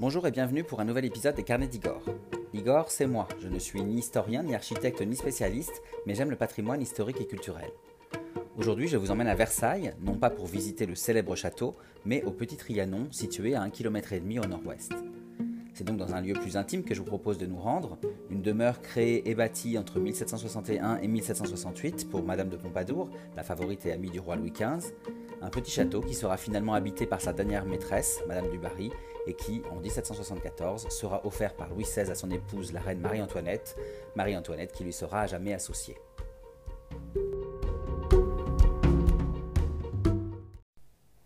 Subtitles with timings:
[0.00, 2.00] Bonjour et bienvenue pour un nouvel épisode des Carnets d'Igor.
[2.54, 3.28] Igor, c'est moi.
[3.38, 7.26] Je ne suis ni historien, ni architecte, ni spécialiste, mais j'aime le patrimoine historique et
[7.26, 7.70] culturel.
[8.56, 11.76] Aujourd'hui, je vous emmène à Versailles, non pas pour visiter le célèbre château,
[12.06, 14.94] mais au Petit Trianon, situé à 1,5 km au nord-ouest.
[15.74, 17.98] C'est donc dans un lieu plus intime que je vous propose de nous rendre,
[18.30, 23.84] une demeure créée et bâtie entre 1761 et 1768 pour Madame de Pompadour, la favorite
[23.84, 24.94] et amie du roi Louis XV,
[25.40, 28.90] un petit château qui sera finalement habité par sa dernière maîtresse, Madame du Barry,
[29.26, 33.76] et qui, en 1774, sera offert par Louis XVI à son épouse, la reine Marie-Antoinette,
[34.16, 35.96] Marie-Antoinette qui lui sera à jamais associée.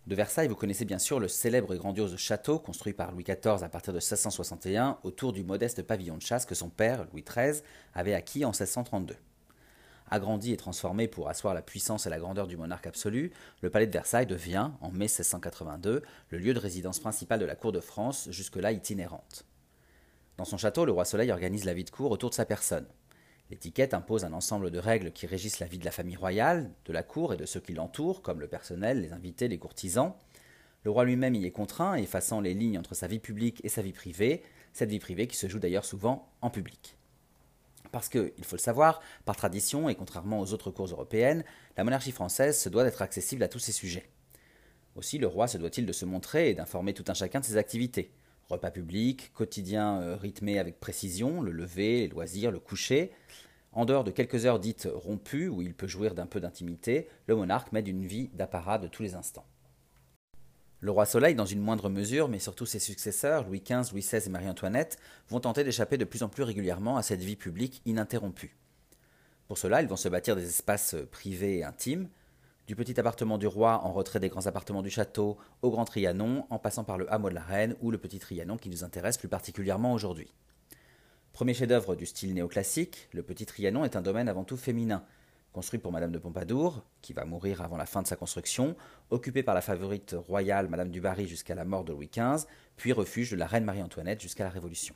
[0.07, 3.63] De Versailles, vous connaissez bien sûr le célèbre et grandiose château construit par Louis XIV
[3.63, 7.61] à partir de 1661 autour du modeste pavillon de chasse que son père, Louis XIII,
[7.95, 9.15] avait acquis en 1632.
[10.09, 13.87] Agrandi et transformé pour asseoir la puissance et la grandeur du monarque absolu, le palais
[13.87, 17.79] de Versailles devient, en mai 1682, le lieu de résidence principale de la cour de
[17.79, 19.45] France, jusque-là itinérante.
[20.37, 22.87] Dans son château, le roi Soleil organise la vie de cour autour de sa personne.
[23.49, 26.93] L'étiquette impose un ensemble de règles qui régissent la vie de la famille royale, de
[26.93, 30.13] la cour et de ceux qui l'entourent, comme le personnel, les invités, les courtisans.
[30.83, 33.81] Le roi lui-même y est contraint, effaçant les lignes entre sa vie publique et sa
[33.81, 36.94] vie privée, cette vie privée qui se joue d'ailleurs souvent en public.
[37.95, 41.45] Parce que, il faut le savoir, par tradition et contrairement aux autres cours européennes,
[41.77, 44.09] la monarchie française se doit d'être accessible à tous ses sujets.
[44.97, 47.55] Aussi, le roi se doit-il de se montrer et d'informer tout un chacun de ses
[47.55, 48.11] activités.
[48.49, 53.13] Repas publics, quotidien euh, rythmé avec précision, le lever, les loisirs, le coucher.
[53.71, 57.37] En dehors de quelques heures dites rompues, où il peut jouir d'un peu d'intimité, le
[57.37, 59.45] monarque mène une vie d'apparat de tous les instants.
[60.85, 64.21] Le roi Soleil, dans une moindre mesure, mais surtout ses successeurs, Louis XV, Louis XVI
[64.23, 68.55] et Marie-Antoinette, vont tenter d'échapper de plus en plus régulièrement à cette vie publique ininterrompue.
[69.47, 72.07] Pour cela, ils vont se bâtir des espaces privés et intimes,
[72.67, 76.45] du petit appartement du roi en retrait des grands appartements du château au Grand Trianon,
[76.51, 79.17] en passant par le hameau de la Reine ou le Petit Trianon qui nous intéresse
[79.17, 80.31] plus particulièrement aujourd'hui.
[81.33, 85.03] Premier chef-d'œuvre du style néoclassique, le Petit Trianon est un domaine avant tout féminin,
[85.55, 88.75] construit pour Madame de Pompadour, qui va mourir avant la fin de sa construction,
[89.09, 92.45] occupé par la favorite royale Madame du Barry jusqu'à la mort de Louis XV,
[92.75, 94.95] puis refuge de la reine Marie-Antoinette jusqu'à la Révolution.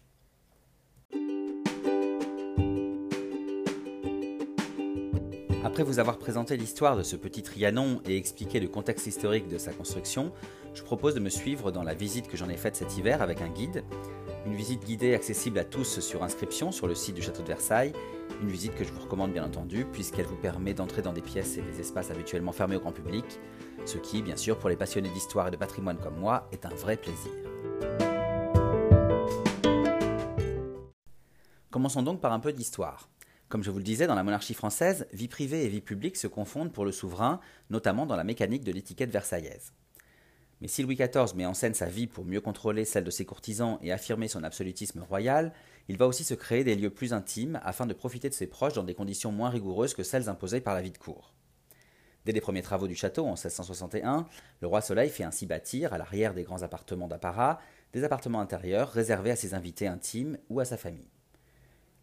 [5.64, 9.58] Après vous avoir présenté l'histoire de ce petit Trianon et expliqué le contexte historique de
[9.58, 10.34] sa construction,
[10.74, 13.40] je propose de me suivre dans la visite que j'en ai faite cet hiver avec
[13.40, 13.86] un guide.
[14.46, 17.94] Une visite guidée accessible à tous sur inscription sur le site du château de Versailles.
[18.42, 21.58] Une visite que je vous recommande bien entendu puisqu'elle vous permet d'entrer dans des pièces
[21.58, 23.26] et des espaces habituellement fermés au grand public,
[23.86, 26.70] ce qui, bien sûr, pour les passionnés d'histoire et de patrimoine comme moi, est un
[26.70, 27.32] vrai plaisir.
[31.70, 33.10] Commençons donc par un peu d'histoire.
[33.50, 36.28] Comme je vous le disais, dans la monarchie française, vie privée et vie publique se
[36.28, 39.74] confondent pour le souverain, notamment dans la mécanique de l'étiquette versaillaise.
[40.62, 43.25] Mais si Louis XIV met en scène sa vie pour mieux contrôler celle de ses
[43.25, 45.53] courtisans et affirmer son absolutisme royal,
[45.88, 48.74] il va aussi se créer des lieux plus intimes afin de profiter de ses proches
[48.74, 51.34] dans des conditions moins rigoureuses que celles imposées par la vie de cour.
[52.25, 54.28] Dès les premiers travaux du château en 1661,
[54.62, 57.59] le roi Soleil fait ainsi bâtir, à l'arrière des grands appartements d'apparat,
[57.94, 61.08] des appartements intérieurs réservés à ses invités intimes ou à sa famille.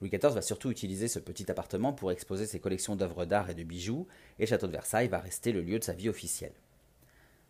[0.01, 3.55] Louis XIV va surtout utiliser ce petit appartement pour exposer ses collections d'œuvres d'art et
[3.55, 4.07] de bijoux,
[4.39, 6.55] et le château de Versailles va rester le lieu de sa vie officielle.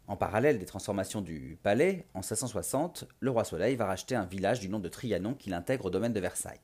[0.09, 4.61] En parallèle des transformations du palais, en 1660, le roi Soleil va racheter un village
[4.61, 6.61] du nom de Trianon qu'il intègre au domaine de Versailles.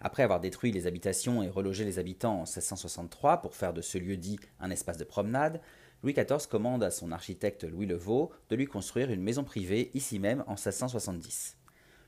[0.00, 3.98] Après avoir détruit les habitations et relogé les habitants en 1663 pour faire de ce
[3.98, 5.60] lieu dit un espace de promenade,
[6.04, 10.20] Louis XIV commande à son architecte Louis Levaux de lui construire une maison privée ici
[10.20, 11.56] même en 1670.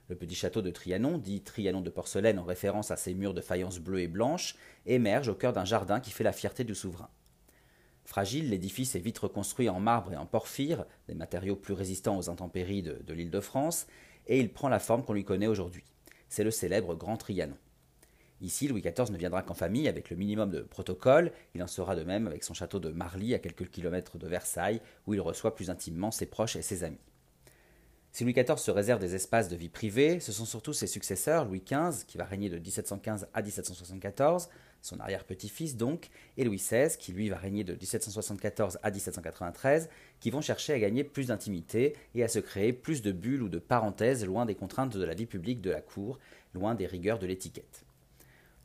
[0.08, 3.40] Le petit château de Trianon, dit Trianon de porcelaine en référence à ses murs de
[3.40, 4.54] faïence bleue et blanche,
[4.86, 7.08] émerge au cœur d'un jardin qui fait la fierté du souverain.
[8.04, 12.28] Fragile, l'édifice est vite reconstruit en marbre et en porphyre, des matériaux plus résistants aux
[12.28, 13.86] intempéries de, l'île de France,
[14.26, 15.84] et il prend la forme qu'on lui connaît aujourd'hui.
[16.28, 17.56] C'est le célèbre Grand Trianon.
[18.40, 21.96] Ici, Louis XIV ne viendra qu'en famille avec le minimum de protocole, il en sera
[21.96, 25.54] de même avec son château de Marly à quelques kilomètres de Versailles, où il reçoit
[25.54, 26.98] plus intimement ses proches et ses amis.
[28.14, 31.46] Si Louis XIV se réserve des espaces de vie privée, ce sont surtout ses successeurs,
[31.46, 34.48] Louis XV, qui va régner de 1715 à 1774,
[34.84, 39.88] son arrière-petit-fils donc, et Louis XVI, qui lui va régner de 1774 à 1793,
[40.20, 43.48] qui vont chercher à gagner plus d'intimité et à se créer plus de bulles ou
[43.48, 46.18] de parenthèses loin des contraintes de la vie publique de la cour,
[46.52, 47.86] loin des rigueurs de l'étiquette.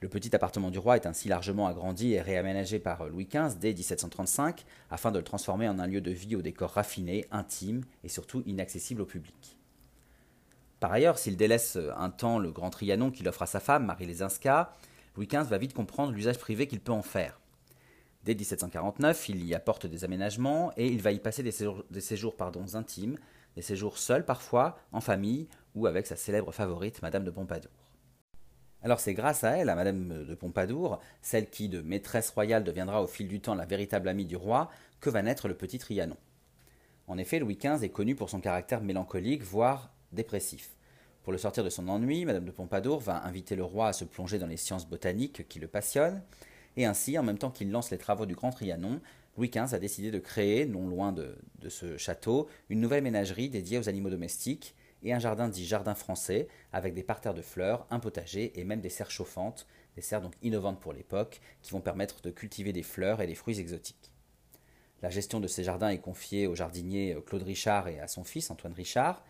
[0.01, 3.73] Le petit appartement du roi est ainsi largement agrandi et réaménagé par Louis XV dès
[3.73, 8.09] 1735 afin de le transformer en un lieu de vie au décor raffiné, intime et
[8.09, 9.57] surtout inaccessible au public.
[10.81, 14.05] Par ailleurs, s'il délaisse un temps le grand Trianon qu'il offre à sa femme, Marie
[14.05, 14.73] Lesinska,
[15.19, 17.41] Louis XV va vite comprendre l'usage privé qu'il peut en faire.
[18.23, 22.35] Dès 1749, il y apporte des aménagements et il va y passer des séjours,
[22.75, 23.17] intimes,
[23.57, 27.73] des séjours seuls parfois, en famille ou avec sa célèbre favorite, Madame de Pompadour.
[28.81, 33.03] Alors c'est grâce à elle, à Madame de Pompadour, celle qui de maîtresse royale deviendra
[33.03, 36.15] au fil du temps la véritable amie du roi, que va naître le petit Trianon.
[37.07, 40.77] En effet, Louis XV est connu pour son caractère mélancolique, voire dépressif.
[41.23, 44.05] Pour le sortir de son ennui, Madame de Pompadour va inviter le roi à se
[44.05, 46.21] plonger dans les sciences botaniques qui le passionnent,
[46.77, 49.01] et ainsi, en même temps qu'il lance les travaux du Grand Trianon,
[49.37, 51.37] Louis XV a décidé de créer, non loin de,
[51.67, 56.47] ce château, une nouvelle ménagerie dédiée aux animaux domestiques, et un jardin dit jardin français,
[56.73, 59.65] avec des parterres de fleurs, un potager et même des serres chauffantes,
[59.95, 63.35] des serres donc innovantes pour l'époque, qui vont permettre de cultiver des fleurs et des
[63.35, 64.11] fruits exotiques.
[65.01, 68.51] La gestion de ces jardins est confiée au jardinier Claude Richard et à son fils
[68.51, 69.23] Antoine Richard.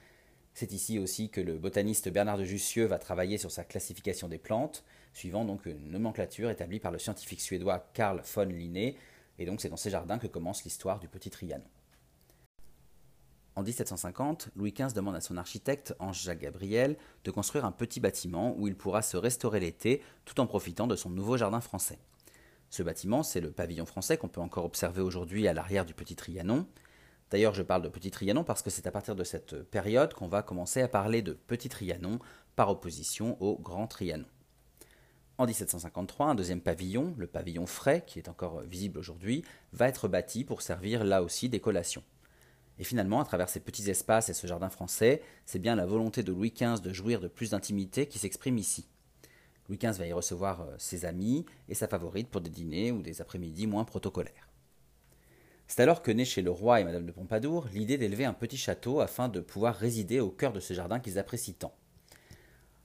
[0.59, 4.37] C'est ici aussi que le botaniste Bernard de Jussieu va travailler sur sa classification des
[4.37, 4.83] plantes,
[5.13, 8.97] suivant donc une nomenclature établie par le scientifique suédois Carl von Linné,
[9.37, 11.63] et donc c'est dans ces jardins que commence l'histoire du petit Trianon.
[13.55, 18.53] En 1750, Louis XV demande à son architecte, Ange-Jacques Gabriel, de construire un petit bâtiment
[18.57, 21.99] où il pourra se restaurer l'été tout en profitant de son nouveau jardin français.
[22.69, 26.17] Ce bâtiment, c'est le pavillon français qu'on peut encore observer aujourd'hui à l'arrière du Petit
[26.17, 26.67] Trianon.
[27.29, 30.27] D'ailleurs, je parle de Petit Trianon parce que c'est à partir de cette période qu'on
[30.27, 32.19] va commencer à parler de Petit Trianon
[32.55, 34.25] par opposition au Grand Trianon.
[35.37, 40.09] En 1753, un deuxième pavillon, le pavillon frais, qui est encore visible aujourd'hui, va être
[40.09, 42.03] bâti pour servir là aussi des collations.
[42.77, 46.23] Et finalement, à travers ces petits espaces et ce jardin français, c'est bien la volonté
[46.23, 48.87] de Louis XV de jouir de plus d'intimité qui s'exprime ici.
[49.69, 53.01] Louis XV va y recevoir euh, ses amis et sa favorite pour des dîners ou
[53.01, 54.48] des après-midi moins protocolaires.
[55.69, 58.57] C'est alors que naît chez le roi et Madame de Pompadour l'idée d'élever un petit
[58.57, 61.75] château afin de pouvoir résider au cœur de ce jardin qu'ils apprécient tant.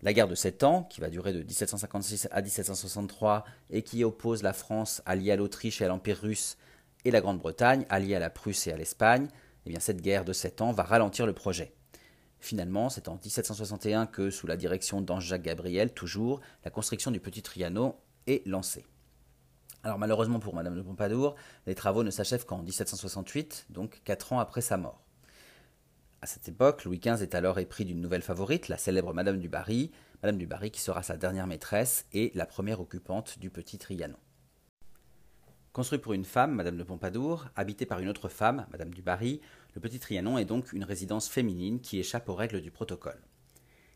[0.02, 4.42] La guerre de Sept Ans, qui va durer de 1756 à 1763 et qui oppose
[4.42, 6.58] la France alliée à l'Autriche et à l'Empire russe
[7.06, 9.28] et la Grande-Bretagne alliée à la Prusse et à l'Espagne,
[9.64, 11.72] eh bien cette guerre de Sept Ans va ralentir le projet.
[12.38, 17.40] Finalement, c'est en 1761 que, sous la direction d'Ange-Jacques Gabriel, toujours, la construction du Petit
[17.40, 17.96] Trianon
[18.26, 18.84] est lancée.
[19.84, 21.34] Alors malheureusement pour Madame de Pompadour,
[21.66, 25.04] les travaux ne s'achèvent qu'en 1768, donc quatre ans après sa mort.
[26.22, 29.50] À cette époque, Louis XV est alors épris d'une nouvelle favorite, la célèbre Madame du
[29.50, 29.90] Barry,
[30.22, 34.16] Madame du Barry qui sera sa dernière maîtresse et la première occupante du Petit Trianon.
[35.74, 39.42] Construit pour une femme, Madame de Pompadour, habité par une autre femme, Madame du Barry,
[39.74, 43.20] le Petit Trianon est donc une résidence féminine qui échappe aux règles du protocole.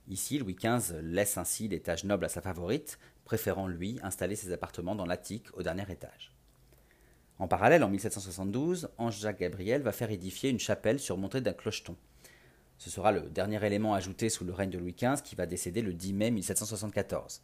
[0.09, 4.95] Ici, Louis XV laisse ainsi l'étage noble à sa favorite, préférant lui installer ses appartements
[4.95, 6.33] dans l'attique au dernier étage.
[7.39, 11.95] En parallèle, en 1772, Ange-Jacques Gabriel va faire édifier une chapelle surmontée d'un clocheton.
[12.79, 15.83] Ce sera le dernier élément ajouté sous le règne de Louis XV qui va décéder
[15.83, 17.43] le 10 mai 1774.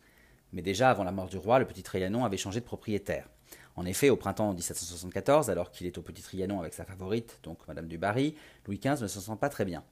[0.55, 3.29] Mais déjà avant la mort du roi, le Petit Trianon avait changé de propriétaire.
[3.77, 7.59] En effet, au printemps 1774, alors qu'il est au Petit Trianon avec sa favorite, donc
[7.69, 8.37] Madame du Barry,
[8.67, 9.85] Louis XV ne se sent pas très bien.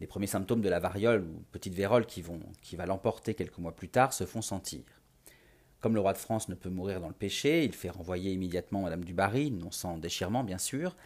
[0.00, 3.88] Les premiers symptômes de la variole ou petite vérole qui, va l'emporter quelques mois plus
[3.88, 4.82] tard se font sentir.
[5.84, 8.80] Comme le roi de France ne peut mourir dans le péché, il fait renvoyer immédiatement
[8.80, 10.96] Madame du Barry, non sans déchirement bien sûr,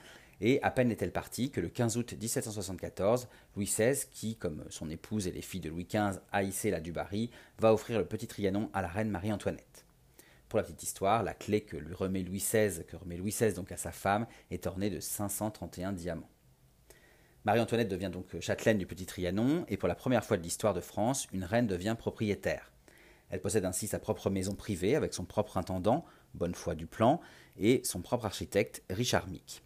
[0.41, 3.27] et à peine est-elle partie que le 15 août 1774,
[3.57, 6.93] Louis XVI, qui, comme son épouse et les filles de Louis XV, haïssait la du
[6.93, 9.85] Barry, va offrir le petit Trianon à la reine Marie-Antoinette.
[10.49, 13.55] Pour la petite histoire, la clé que lui remet Louis XVI, que remet Louis XVI
[13.55, 16.31] donc à sa femme, est ornée de 531 diamants.
[17.45, 20.81] Marie-Antoinette devient donc châtelaine du Petit Trianon, et pour la première fois de l'histoire de
[20.81, 22.71] France, une reine devient propriétaire.
[23.31, 26.05] Elle possède ainsi sa propre maison privée avec son propre intendant,
[26.35, 27.21] Bonnefoy Duplan,
[27.59, 29.63] et son propre architecte, Richard Mick.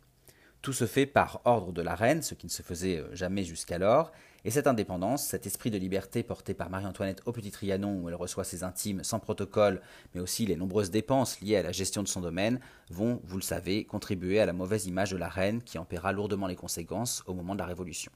[0.62, 3.42] Tout se fait par ordre de la reine, ce qui ne se faisait euh, jamais
[3.42, 4.12] jusqu'alors,
[4.44, 8.14] et cette indépendance, cet esprit de liberté porté par Marie-Antoinette au Petit Trianon, où elle
[8.14, 9.80] reçoit ses intimes sans protocole,
[10.14, 13.42] mais aussi les nombreuses dépenses liées à la gestion de son domaine, vont, vous le
[13.42, 17.24] savez, contribuer à la mauvaise image de la reine qui en paiera lourdement les conséquences
[17.26, 18.12] au moment de la Révolution.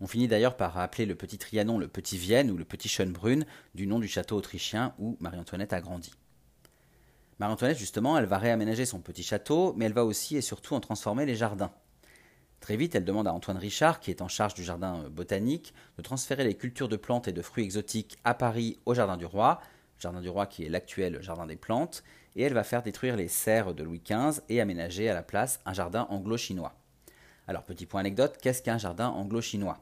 [0.00, 3.44] On finit d'ailleurs par appeler le Petit Trianon le Petit Vienne ou le Petit Schönbrunn,
[3.74, 6.12] du nom du château autrichien où Marie-Antoinette a grandi.
[7.40, 10.80] Marie-Antoinette, justement, elle va réaménager son petit château, mais elle va aussi et surtout en
[10.80, 11.72] transformer les jardins.
[12.60, 15.72] Très vite, elle demande à Antoine Richard, qui est en charge du jardin euh, botanique,
[15.96, 19.26] de transférer les cultures de plantes et de fruits exotiques à Paris au Jardin du
[19.26, 19.60] Roi,
[19.98, 22.02] Jardin du Roi qui est l'actuel Jardin des plantes,
[22.34, 25.60] et elle va faire détruire les serres de Louis XV et aménager à la place
[25.66, 26.74] un jardin anglo-chinois.
[27.46, 29.78] Alors, petit point anecdote, qu'est-ce qu'un jardin anglo-chinois?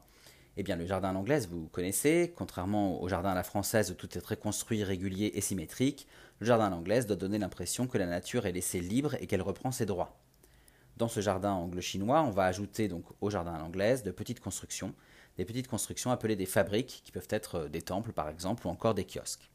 [0.57, 4.17] Eh bien, le jardin à vous connaissez, contrairement au jardin à la française où tout
[4.17, 6.07] est très construit, régulier et symétrique,
[6.41, 9.43] le jardin à l'anglaise doit donner l'impression que la nature est laissée libre et qu'elle
[9.43, 10.19] reprend ses droits.
[10.97, 14.95] Dans ce jardin anglo-chinois, on va ajouter donc au jardin à l'anglaise de petites constructions,
[15.37, 18.71] des petites constructions appelées des fabriques, qui peuvent être euh, des temples par exemple, ou
[18.71, 19.51] encore des kiosques.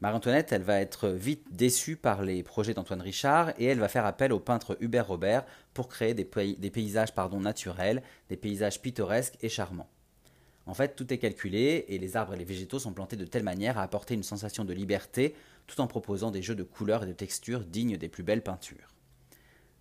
[0.00, 4.06] Marie-Antoinette, elle va être vite déçue par les projets d'Antoine Richard et elle va faire
[4.06, 9.90] appel au peintre Hubert Robert pour créer des, paysages naturels, des paysages pittoresques et charmants.
[10.64, 13.42] En fait, tout est calculé et les arbres et les végétaux sont plantés de telle
[13.42, 15.34] manière à apporter une sensation de liberté
[15.66, 18.94] tout en proposant des jeux de couleurs et de textures dignes des plus belles peintures.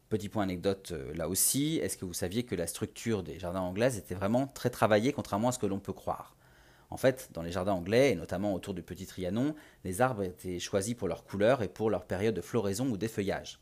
[0.09, 3.61] Petit point anecdote euh, là aussi, est-ce que vous saviez que la structure des jardins
[3.61, 6.35] anglais était vraiment très travaillée contrairement à ce que l'on peut croire?
[6.91, 10.59] En fait, dans les jardins anglais, et notamment autour du Petit Trianon, les arbres étaient
[10.59, 13.59] choisis pour leur couleur et pour leur période de floraison ou d'effeuillage.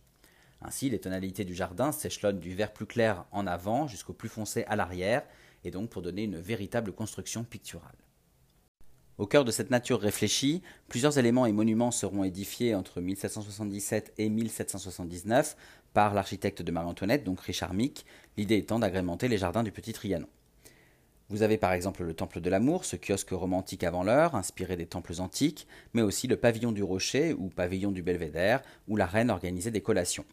[0.62, 4.64] Ainsi, les tonalités du jardin s'échelonnent du vert plus clair en avant jusqu'au plus foncé
[4.68, 5.24] à l'arrière,
[5.64, 7.96] et donc pour donner une véritable construction picturale.
[9.18, 14.30] Au cœur de cette nature réfléchie, plusieurs éléments et monuments seront édifiés entre 1777 et
[14.30, 15.58] 1779
[15.94, 18.06] par l'architecte de Marie-Antoinette, donc Richard Mick,
[18.38, 20.28] l'idée étant d'agrémenter les jardins du Petit Trianon.
[21.30, 24.86] Vous avez par exemple le Temple de l'Amour, ce kiosque romantique avant l'heure, inspiré des
[24.86, 29.30] temples antiques, mais aussi le Pavillon du Rocher ou Pavillon du Belvédère, où la reine
[29.30, 30.24] organisait des collations.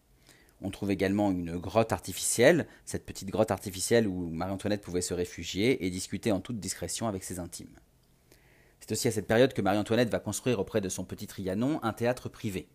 [0.63, 5.85] On trouve également une grotte artificielle, cette petite grotte artificielle où Marie-Antoinette pouvait se réfugier
[5.85, 7.77] et discuter en toute discrétion avec ses intimes.
[8.79, 11.93] C'est aussi à cette période que Marie-Antoinette va construire auprès de son petit Trianon un
[11.93, 12.69] théâtre privé.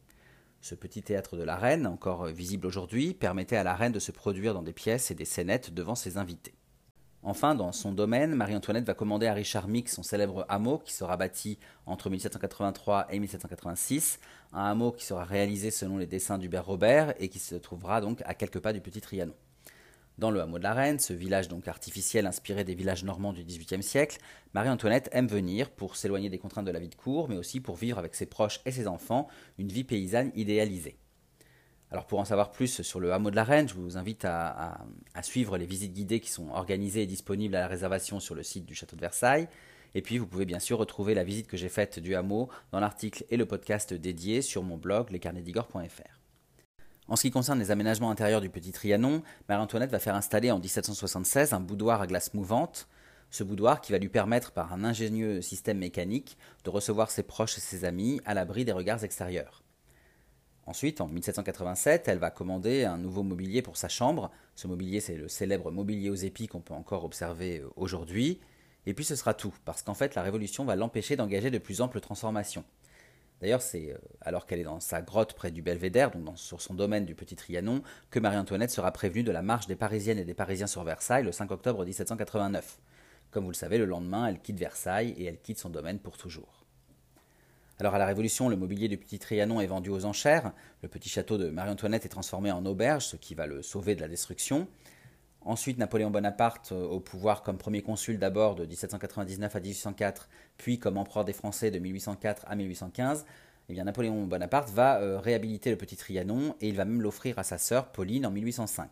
[0.60, 4.12] Ce petit théâtre de la reine, encore visible aujourd'hui, permettait à la reine de se
[4.12, 6.54] produire dans des pièces et des scénettes devant ses invités.
[7.22, 11.18] Enfin, dans son domaine, Marie-Antoinette va commander à Richard Mick son célèbre hameau qui sera
[11.18, 14.20] bâti entre 1783 et 1786,
[14.54, 18.22] un hameau qui sera réalisé selon les dessins d'Hubert Robert et qui se trouvera donc
[18.24, 19.34] à quelques pas du Petit Trianon.
[20.18, 23.44] Dans le hameau de la Reine, ce village donc artificiel inspiré des villages normands du
[23.44, 24.18] XVIIIe siècle,
[24.54, 27.76] Marie-Antoinette aime venir pour s'éloigner des contraintes de la vie de cour, mais aussi pour
[27.76, 30.98] vivre avec ses proches et ses enfants une vie paysanne idéalisée.
[31.92, 34.86] Alors pour en savoir plus sur le hameau de la Reine, je vous invite à,
[35.24, 38.66] suivre les visites guidées qui sont organisées et disponibles à la réservation sur le site
[38.66, 39.48] du château de Versailles.
[39.96, 42.80] Et puis vous pouvez bien sûr retrouver la visite que j'ai faite du hameau dans
[42.80, 46.20] l'article et le podcast dédié sur mon blog lescarnetsdigor.fr.
[47.08, 50.60] En ce qui concerne les aménagements intérieurs du Petit Trianon, Marie-Antoinette va faire installer en
[50.60, 52.88] 1776 un boudoir à glace mouvante.
[53.32, 57.58] Ce boudoir qui va lui permettre, par un ingénieux système mécanique, de recevoir ses proches
[57.58, 59.64] et ses amis à l'abri des regards extérieurs.
[60.70, 64.30] Ensuite, en 1787, elle va commander un nouveau mobilier pour sa chambre.
[64.54, 68.40] Ce mobilier, c'est le célèbre mobilier aux épis qu'on peut encore observer euh, aujourd'hui.
[68.86, 71.82] Et puis ce sera tout, parce qu'en fait, la Révolution va l'empêcher d'engager de plus
[71.82, 72.64] amples transformations.
[73.42, 76.76] D'ailleurs, c'est euh, alors qu'elle est dans sa grotte près du Belvédère, donc sur son
[76.76, 80.36] domaine du Petit Trianon, que Marie-Antoinette sera prévenue de la marche des Parisiennes et des
[80.36, 82.78] Parisiens sur Versailles le 5 octobre 1789.
[83.32, 86.20] Comme vous le savez, le lendemain, elle quitte Versailles et elle quitte son domaine pour
[86.20, 86.59] toujours.
[87.82, 90.52] Alors à la Révolution, le mobilier du Petit Trianon est vendu aux enchères.
[90.84, 94.02] Le petit château de Marie-Antoinette est transformé en auberge, ce qui va le sauver de
[94.02, 94.68] la destruction.
[95.40, 100.78] Ensuite, Napoléon Bonaparte euh, au pouvoir comme premier consul d'abord de 1799 à 1804, puis
[100.78, 103.26] comme empereur des Français de 1804 à 1815.
[103.70, 107.44] Eh Napoléon Bonaparte va euh, réhabiliter le petit Trianon et il va même l'offrir à
[107.44, 108.90] sa sœur Pauline en 1805.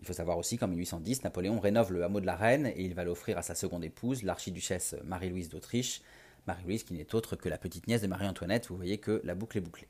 [0.00, 2.94] Il faut savoir aussi qu'en 1810, Napoléon rénove le hameau de la Reine et il
[2.94, 6.02] va l'offrir à sa seconde épouse, l'archiduchesse Marie-Louise d'Autriche.
[6.50, 9.58] Marie-Louise qui n'est autre que la petite nièce de Marie-Antoinette, vous voyez que la boucle
[9.58, 9.88] est bouclée.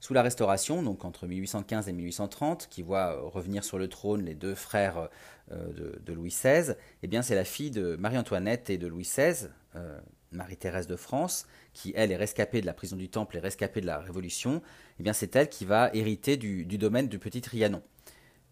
[0.00, 4.24] Sous la Restauration, donc entre 1815 et 1830, qui voit euh, revenir sur le trône
[4.24, 5.10] les deux frères
[5.52, 9.48] euh, de, Louis XVI, eh bien c'est la fille de Marie-Antoinette et de Louis XVI,
[9.76, 10.00] euh,
[10.32, 13.86] Marie-Thérèse de France, qui elle est rescapée de la prison du Temple et rescapée de
[13.86, 14.62] la Révolution.
[14.98, 17.82] Eh bien c'est elle qui va hériter du, domaine du Petit Trianon.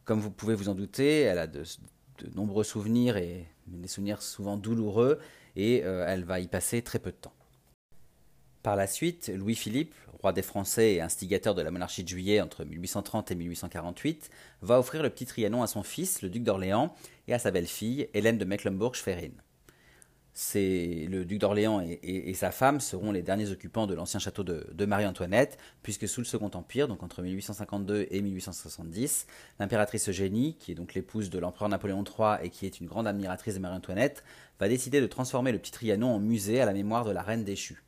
[0.04, 1.62] Comme vous pouvez vous en douter, elle a de,
[2.34, 5.18] nombreux souvenirs et des souvenirs souvent douloureux,
[5.58, 7.34] et elle va y passer très peu de temps.
[8.62, 12.64] Par la suite, Louis-Philippe, roi des Français et instigateur de la monarchie de juillet entre
[12.64, 14.30] 1830 et 1848,
[14.62, 16.94] va offrir le petit Trianon à son fils, le duc d'Orléans,
[17.28, 19.32] et à sa belle-fille, Hélène de Mecklembourg-Schwerin.
[20.40, 24.68] C'est le duc d'Orléans et, sa femme seront les derniers occupants de l'ancien château de,
[24.72, 29.26] de Marie-Antoinette, puisque sous le Second Empire, donc entre 1852 et 1870,
[29.58, 33.08] l'impératrice Eugénie, qui est donc l'épouse de l'empereur Napoléon III et qui est une grande
[33.08, 34.22] admiratrice de Marie-Antoinette,
[34.60, 37.42] va décider de transformer le petit Trianon en musée à la mémoire de la reine
[37.42, 37.82] déchue.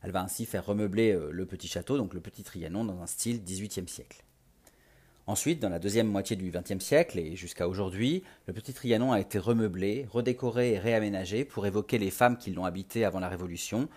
[0.00, 3.06] Elle va ainsi faire remeubler euh, le petit château, donc le petit Trianon, dans un
[3.06, 4.24] style XVIIIe siècle.
[5.28, 9.20] Ensuite, dans la deuxième moitié du XXe siècle et jusqu'à aujourd'hui, le petit Trianon a
[9.20, 13.88] été remeublé, redécoré et réaménagé pour évoquer les femmes qui l'ont habité avant la Révolution.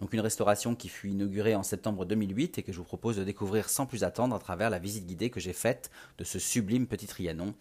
[0.00, 3.22] Donc une restauration qui fut inaugurée en septembre 2008 et que je vous propose de
[3.22, 6.88] découvrir sans plus attendre à travers la visite guidée que j'ai faite de ce sublime
[6.88, 7.54] petit Trianon.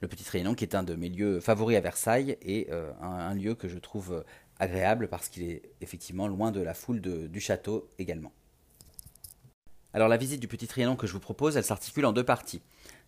[0.00, 3.34] Le petit Trianon qui est un de mes lieux favoris à Versailles et euh, un,
[3.34, 4.24] lieu que je trouve
[4.58, 8.32] agréable parce qu'il est effectivement loin de la foule du château également.
[9.94, 12.60] Alors la visite du Petit Trianon que je vous propose, elle s'articule en deux parties.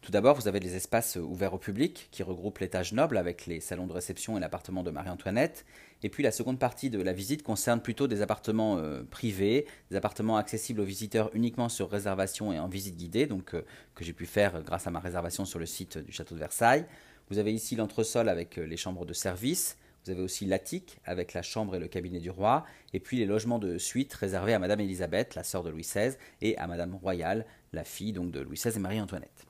[0.02, 3.58] Tout d'abord, vous avez les espaces ouverts au public qui regroupent l'étage noble avec les
[3.58, 5.66] salons de réception et l'appartement de Marie-Antoinette.
[6.04, 9.96] Et puis la seconde partie de la visite concerne plutôt des appartements euh, privés, des
[9.96, 13.64] appartements accessibles aux visiteurs uniquement sur réservation et en visite guidée, donc euh,
[13.96, 16.86] que j'ai pu faire grâce à ma réservation sur le site du château de Versailles.
[17.30, 19.76] Vous avez ici l'entresol avec euh, les chambres de service.
[20.06, 23.26] Vous avez aussi l'attique avec la chambre et le cabinet du roi, et puis les
[23.26, 26.94] logements de suite réservés à Madame Élisabeth, la sœur de Louis XVI, et à Madame
[26.94, 29.46] Royale, la fille donc de Louis XVI et Marie-Antoinette.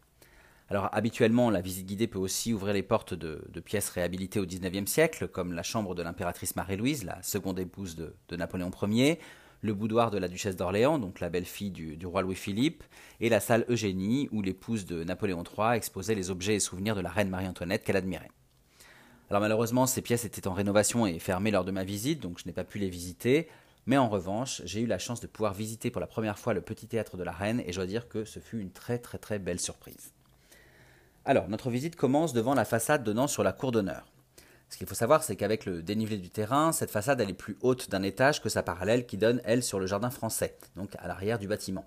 [0.71, 4.91] Alors habituellement, la visite guidée peut aussi ouvrir les portes de, pièces réhabilitées au XIXe
[4.91, 9.21] siècle, comme la chambre de l'impératrice Marie-Louise, la seconde épouse de, Napoléon Ier,
[9.61, 12.83] le boudoir de la duchesse d'Orléans, donc la belle-fille du, roi Louis-Philippe,
[13.21, 17.03] et la salle Eugénie, où l'épouse de Napoléon III exposait les objets et souvenirs de
[17.03, 18.31] la reine Marie-Antoinette qu'elle admirait.
[19.30, 22.47] Alors malheureusement, ces pièces étaient en rénovation et fermées lors de ma visite, donc je
[22.47, 23.49] n'ai pas pu les visiter.
[23.87, 26.61] Mais en revanche, j'ai eu la chance de pouvoir visiter pour la première fois le
[26.61, 29.18] petit théâtre de la Reine et je dois dire que ce fut une très très
[29.18, 30.12] très belle surprise.
[31.25, 34.06] Alors, notre visite commence devant la façade donnant sur la cour d'honneur.
[34.68, 37.56] Ce qu'il faut savoir, c'est qu'avec le dénivelé du terrain, cette façade elle est plus
[37.62, 41.06] haute d'un étage que sa parallèle qui donne, elle, sur le jardin français, donc à
[41.06, 41.85] l'arrière du bâtiment.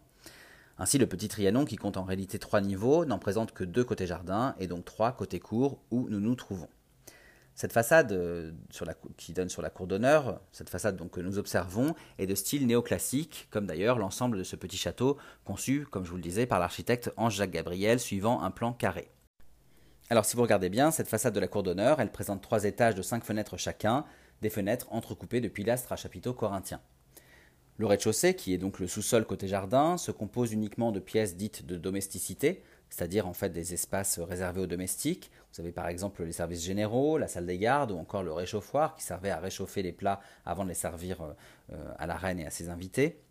[0.78, 4.08] Ainsi, le petit Trianon, qui compte en réalité trois niveaux, n'en présente que deux côtés
[4.08, 6.70] jardin et donc trois côtés cour où nous nous trouvons.
[7.60, 8.54] Cette façade euh,
[9.18, 12.66] qui donne sur la cour d'honneur, cette façade donc, que nous observons, est de style
[12.66, 16.60] néoclassique, comme d'ailleurs l'ensemble de ce petit château, conçu, comme je vous le disais, par
[16.60, 19.12] l'architecte Ange-Jacques Gabriel, suivant un plan carré.
[20.10, 22.96] Alors si vous regardez bien, cette façade de la cour d'honneur, elle présente trois étages
[22.96, 24.06] de cinq fenêtres chacun,
[24.42, 26.80] des fenêtres entrecoupées de pilastres à chapiteaux corinthiens.
[27.76, 31.66] Le rez-de-chaussée, qui est donc le sous-sol côté jardin, se compose uniquement de pièces dites
[31.66, 35.32] de domesticité, c'est-à-dire en fait des espaces réservés aux domestiques.
[35.54, 38.96] Vous avez par exemple les services généraux, la salle des gardes ou encore le réchauffoir
[38.96, 41.22] qui servait à réchauffer les plats avant de les servir
[41.72, 43.22] euh, à la reine et à ses invités.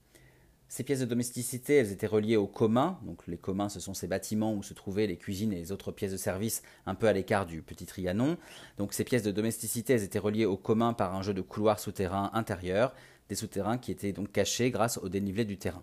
[0.70, 2.98] Ces pièces de domesticité, elles étaient reliées aux communs.
[3.02, 5.92] Donc les communs, ce sont ces bâtiments où se trouvaient les cuisines et les autres
[5.92, 8.36] pièces de service un peu à l'écart du petit Trianon.
[8.76, 11.80] Donc ces pièces de domesticité, elles étaient reliées aux communs par un jeu de couloirs
[11.80, 12.94] souterrains intérieurs,
[13.30, 15.82] des souterrains qui étaient donc cachés grâce au dénivelé du terrain.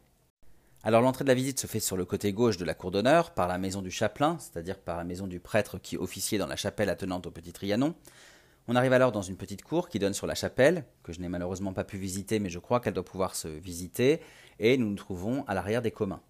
[0.87, 3.31] Alors l'entrée de la visite se fait sur le côté gauche de la cour d'honneur,
[3.31, 6.55] par la maison du chapelain, c'est-à-dire par la maison du prêtre qui officiait dans la
[6.55, 7.95] chapelle attenante au petit Trianon.
[8.67, 11.27] On arrive alors dans une petite cour qui donne sur la chapelle, que je n'ai
[11.27, 14.21] malheureusement pas pu visiter, mais je crois qu'elle doit pouvoir se visiter,
[14.59, 16.21] et nous nous trouvons à l'arrière des communs.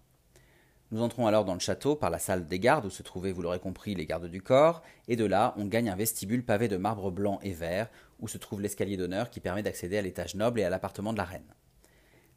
[0.90, 3.42] Nous entrons alors dans le château par la salle des gardes où se trouvaient, vous
[3.42, 6.78] l'aurez compris, les gardes du corps, et de là on gagne un vestibule pavé de
[6.78, 10.60] marbre blanc et vert où se trouve l'escalier d'honneur qui permet d'accéder à l'étage noble
[10.60, 11.52] et à l'appartement de la reine.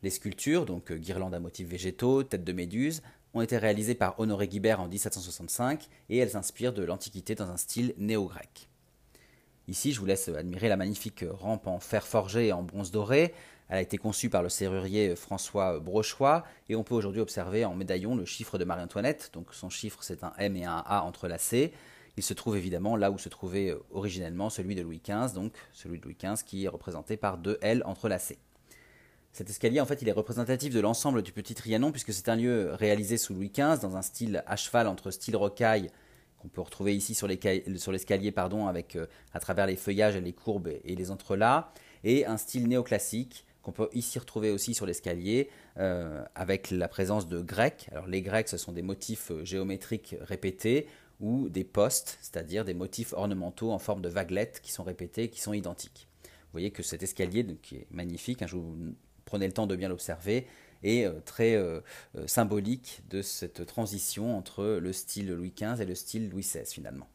[0.02, 3.02] Les sculptures, donc guirlandes à motifs végétaux, têtes de méduse,
[3.34, 7.58] ont été réalisées par Honoré Guibert en 1765 et elles s'inspirent de l'Antiquité dans un
[7.58, 8.70] style néo-grec.
[9.68, 13.34] Ici, je vous laisse admirer la magnifique rampe en fer forgé et en bronze doré.
[13.68, 17.76] Elle a été conçue par le serrurier François Brochois et on peut aujourd'hui observer en
[17.76, 19.30] médaillon le chiffre de Marie-Antoinette.
[19.34, 21.72] Donc son chiffre, c'est un M et un A entrelacés.
[22.18, 25.54] Il se trouve évidemment là où se trouvait euh, originellement celui de Louis XV, donc
[25.72, 28.40] celui de Louis XV qui est représenté par deux L entrelacés.
[29.32, 32.36] Cet escalier, en fait, il est représentatif de l'ensemble du Petit Trianon, puisque c'est un
[32.36, 35.90] lieu réalisé sous Louis XV, dans un style à cheval entre style rocaille
[36.40, 40.34] qu'on peut retrouver ici sur l'escalier pardon, avec euh, à travers les feuillages et les
[40.34, 41.68] courbes et les entrelacs,
[42.04, 47.28] et un style néoclassique qu'on peut ici retrouver aussi sur l'escalier euh, avec la présence
[47.28, 47.90] de grecs.
[47.92, 50.88] Alors les grecs, ce sont des motifs euh, géométriques répétés
[51.20, 55.42] ou des postes, c'est-à-dire des motifs ornementaux en forme de vaguelettes qui sont répétés, qui
[55.42, 56.08] sont identiques.
[56.24, 58.48] Vous voyez que cet escalier, qui est magnifique, hein,
[59.30, 60.48] prenez le temps de bien l'observer,
[60.84, 61.82] et euh, très euh,
[62.18, 66.66] euh, symbolique de cette transition entre le style Louis XV et le style Louis XVI
[66.66, 67.08] finalement.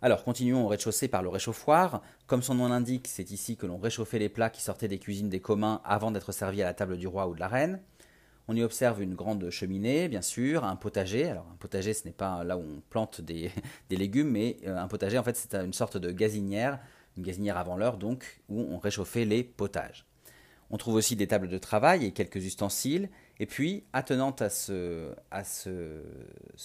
[0.00, 2.02] Alors continuons au rez-de-chaussée par le réchauffoir.
[2.26, 5.28] Comme son nom l'indique, c'est ici que l'on réchauffait les plats qui sortaient des cuisines
[5.28, 7.80] des communs avant d'être servis à la table du roi ou de la reine.
[8.48, 11.28] On y observe une grande cheminée, bien sûr, un potager.
[11.28, 13.52] Alors un potager, ce n'est pas là où on plante des,
[13.90, 16.80] des légumes, mais un potager, en fait, c'est une sorte de gazinière,
[17.16, 20.04] une gazinière avant l'heure, donc, où on réchauffait les potages.
[20.72, 23.10] On trouve aussi des tables de travail et quelques ustensiles.
[23.38, 25.12] Et puis, attenante à ce,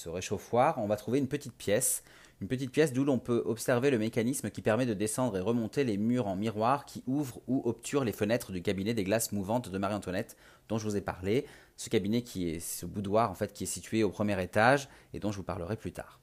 [0.05, 2.03] réchauffoir, on va trouver une petite pièce.
[2.39, 5.83] Une petite pièce d'où l'on peut observer le mécanisme qui permet de descendre et remonter
[5.83, 9.69] les murs en miroir qui ouvrent ou obturent les fenêtres du cabinet des glaces mouvantes
[9.69, 10.37] de Marie-Antoinette
[10.69, 11.45] dont je vous ai parlé.
[11.75, 15.19] Ce cabinet qui est ce boudoir en fait qui est situé au premier étage et
[15.19, 16.21] dont je vous parlerai plus tard.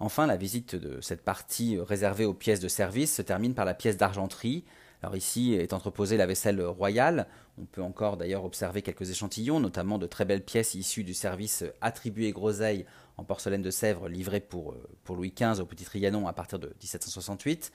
[0.00, 3.74] Enfin, la visite de cette partie réservée aux pièces de service se termine par la
[3.74, 4.64] pièce d'argenterie
[5.02, 7.26] alors ici est entreposée la vaisselle royale.
[7.58, 11.64] On peut encore d'ailleurs observer quelques échantillons, notamment de très belles pièces issues du service
[11.80, 12.86] attribué groseille
[13.16, 16.60] en porcelaine de Sèvres livré pour, euh, pour Louis XV au Petit Trianon à partir
[16.60, 17.72] de 1768,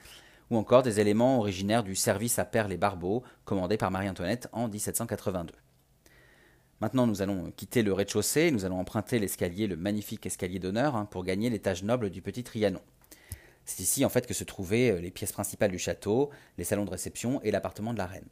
[0.49, 4.69] ou encore des éléments originaires du service à perles et barbeaux commandé par Marie-Antoinette en
[4.69, 5.53] 1782.
[6.79, 11.05] Maintenant, nous allons quitter le rez-de-chaussée, nous allons emprunter l'escalier, le magnifique escalier d'honneur, hein,
[11.05, 12.81] pour gagner l'étage noble du petit Trianon.
[13.67, 16.86] C'est ici en fait que se trouvaient euh, les pièces principales du château, les salons
[16.86, 18.27] de réception et l'appartement de la reine.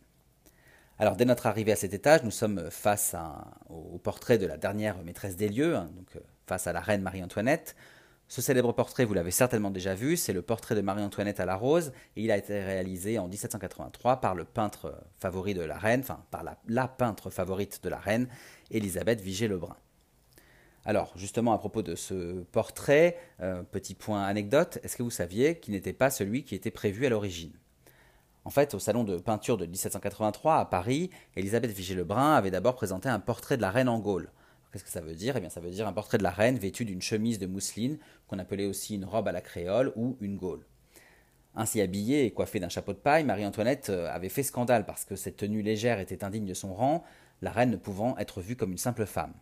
[0.98, 3.17] Alors dès notre arrivée à cet étage, nous sommes face
[3.69, 7.76] au portrait de la dernière maîtresse des lieux, hein, euh, face à la reine Marie-Antoinette.
[8.30, 11.56] Ce célèbre portrait, vous l'avez certainement déjà vu, c'est le portrait de Marie-Antoinette à la
[11.56, 16.00] rose, et il a été réalisé en 1783 par le peintre favori de la reine,
[16.00, 18.28] enfin par la, peintre favorite de la reine,
[18.71, 19.76] Elisabeth Vigée-Lebrun.
[20.86, 25.60] Alors, justement, à propos de ce portrait, euh, petit point anecdote, est-ce que vous saviez
[25.60, 27.54] qu'il n'était pas celui qui était prévu à l'origine?
[28.43, 33.10] En fait, au salon de peinture de 1783 à Paris, Elisabeth Vigée-Lebrun avait d'abord présenté
[33.10, 34.30] un portrait de la reine en Gaule.
[34.71, 35.36] Qu'est-ce que ça veut dire?
[35.38, 37.98] Eh bien, ça veut dire un portrait de la reine vêtue d'une chemise de mousseline,
[38.28, 40.67] qu'on appelait aussi une robe à la créole ou une gaule.
[41.56, 45.15] Ainsi habillée et coiffée d'un chapeau de paille, Marie-Antoinette euh, avait fait scandale parce que
[45.15, 47.04] cette tenue légère était indigne de son rang,
[47.41, 49.34] la reine ne pouvant être vue comme une simple femme.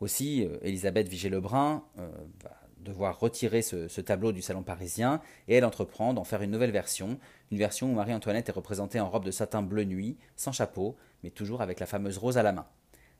[0.00, 2.08] Aussi, euh, Elisabeth Vigée-Lebrun euh,
[2.42, 6.52] va devoir retirer ce, ce, tableau du salon parisien et elle entreprend d'en faire une
[6.52, 7.18] nouvelle version,
[7.50, 11.30] une version où Marie-Antoinette est représentée en robe de satin bleu nuit, sans chapeau, mais
[11.30, 12.66] toujours avec la fameuse rose à la main.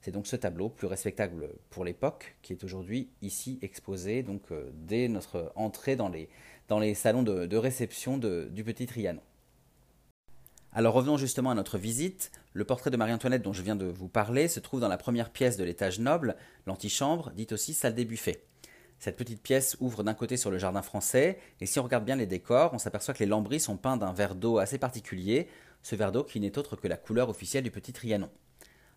[0.01, 4.71] C'est donc ce tableau, plus respectable pour l'époque, qui est aujourd'hui ici exposé, donc euh,
[4.75, 6.29] dès notre entrée dans les,
[6.69, 9.23] dans les salons de, réception du Petit Trianon.
[10.79, 12.31] Alors revenons justement à notre visite.
[12.53, 15.31] Le portrait de Marie-Antoinette dont je viens de vous parler se trouve dans la première
[15.31, 16.37] pièce de l'étage noble,
[16.69, 18.45] l'antichambre, dite aussi salle des buffets.
[19.01, 22.15] Cette petite pièce ouvre d'un côté sur le jardin français, et si on regarde bien
[22.15, 25.49] les décors, on s'aperçoit que les lambris sont peints d'un verre d'eau assez particulier,
[25.83, 28.31] ce verre d'eau qui n'est autre que la couleur officielle du Petit Trianon.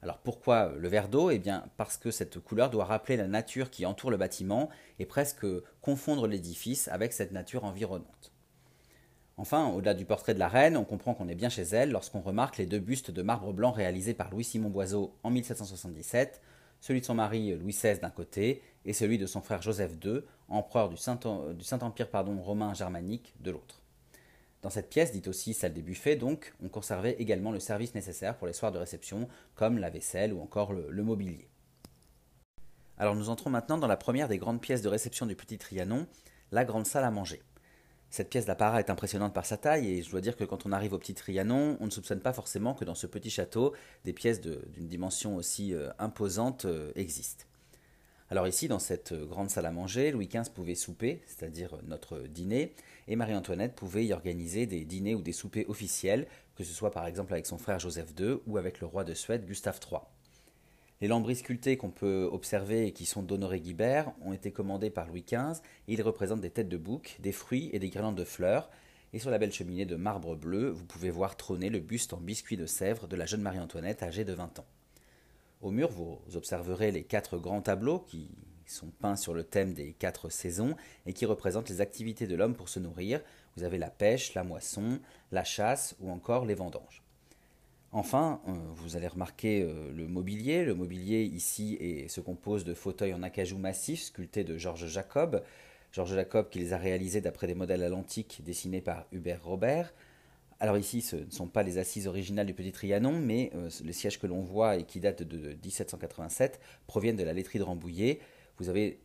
[0.04, 1.32] Alors pourquoi le verre d'eau?
[1.32, 5.08] Eh bien parce que cette couleur doit rappeler la nature qui entoure le bâtiment et
[5.08, 5.48] presque
[5.82, 8.31] confondre l'édifice avec cette nature environnante.
[9.38, 12.22] Enfin, au-delà du portrait de la reine, on comprend qu'on est bien chez elle lorsqu'on
[12.22, 16.42] remarque les deux bustes de marbre blanc réalisés par Louis-Simon Boiseau en 1777,
[16.80, 20.22] celui de son mari Louis XVI d'un côté et celui de son frère Joseph II,
[20.50, 22.08] empereur du Saint-Empire
[22.42, 23.82] romain germanique, de l'autre.
[24.62, 28.38] Dans cette pièce, dite aussi salle des buffets, donc, on conservait également le service nécessaire
[28.38, 31.48] pour les soirs de réception, comme la vaisselle ou encore le, mobilier.
[32.98, 36.06] Alors nous entrons maintenant dans la première des grandes pièces de réception du Petit Trianon,
[36.52, 37.42] la grande salle à manger.
[38.12, 40.74] Cette pièce d'apparat est impressionnante par sa taille et je dois dire que quand on
[40.74, 44.12] arrive au Petit Trianon, on ne soupçonne pas forcément que dans ce petit château, des
[44.12, 47.46] pièces d'une dimension aussi euh, imposante euh, existent.
[48.30, 52.76] Alors ici, dans cette grande salle à manger, Louis XV pouvait souper, c'est-à-dire notre dîner,
[53.08, 57.08] et Marie-Antoinette pouvait y organiser des dîners ou des soupers officiels, que ce soit par
[57.08, 60.02] exemple avec son frère Joseph II ou avec le roi de Suède Gustave III.
[61.02, 65.08] Les lambris sculptés qu'on peut observer et qui sont d'Honoré Guibert ont été commandés par
[65.08, 68.24] Louis XV et ils représentent des têtes de bouc, des fruits et des guirlandes de
[68.24, 68.70] fleurs.
[69.12, 72.18] Et sur la belle cheminée de marbre bleu, vous pouvez voir trôner le buste en
[72.18, 74.68] biscuit de Sèvres de la jeune Marie-Antoinette âgée de 20 ans.
[75.62, 78.30] Au mur, vous observerez les quatre grands tableaux qui
[78.68, 80.76] sont peints sur le thème des quatre saisons
[81.08, 83.22] et qui représentent les activités de l'homme pour se nourrir.
[83.58, 85.00] Vous avez la pêche, la moisson,
[85.32, 87.02] la chasse ou encore les vendanges.
[87.94, 90.64] Enfin, euh, vous allez remarquer euh, le mobilier.
[90.64, 91.78] Le mobilier ici
[92.08, 95.44] se compose de fauteuils en acajou massif sculptés de Georges Jacob.
[95.92, 99.94] Georges Jacob qui les a réalisés d'après des modèles à l'antique dessinés par Hubert Robert.
[100.62, 103.94] Alors ici, ce ne sont pas les assises originales du Petit Trianon, mais euh, les
[103.94, 108.20] sièges que l'on voit et qui datent de, 1787 proviennent de la laiterie de Rambouillet.
[108.58, 109.00] Vous avez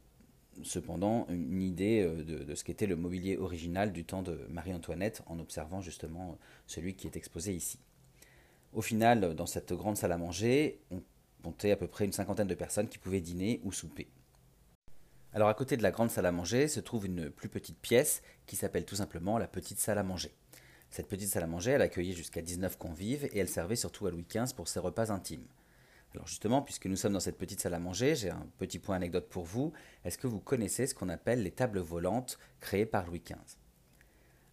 [0.62, 5.80] cependant une idée de, ce qu'était le mobilier original du temps de Marie-Antoinette en observant
[5.82, 7.78] justement celui qui est exposé ici.
[8.76, 11.00] Au final, dans cette grande salle à manger, on
[11.42, 14.06] comptait à peu près une cinquantaine de personnes qui pouvaient dîner ou souper.
[15.32, 18.20] Alors à côté de la grande salle à manger se trouve une plus petite pièce
[18.44, 20.30] qui s'appelle tout simplement la petite salle à manger.
[20.90, 24.10] Cette petite salle à manger, elle accueillait jusqu'à 19 convives et elle servait surtout à
[24.10, 25.46] Louis XV pour ses repas intimes.
[26.12, 28.96] Alors justement, puisque nous sommes dans cette petite salle à manger, j'ai un petit point
[28.96, 29.72] anecdote pour vous.
[30.04, 33.56] Est-ce que vous connaissez ce qu'on appelle les tables volantes créées par Louis XV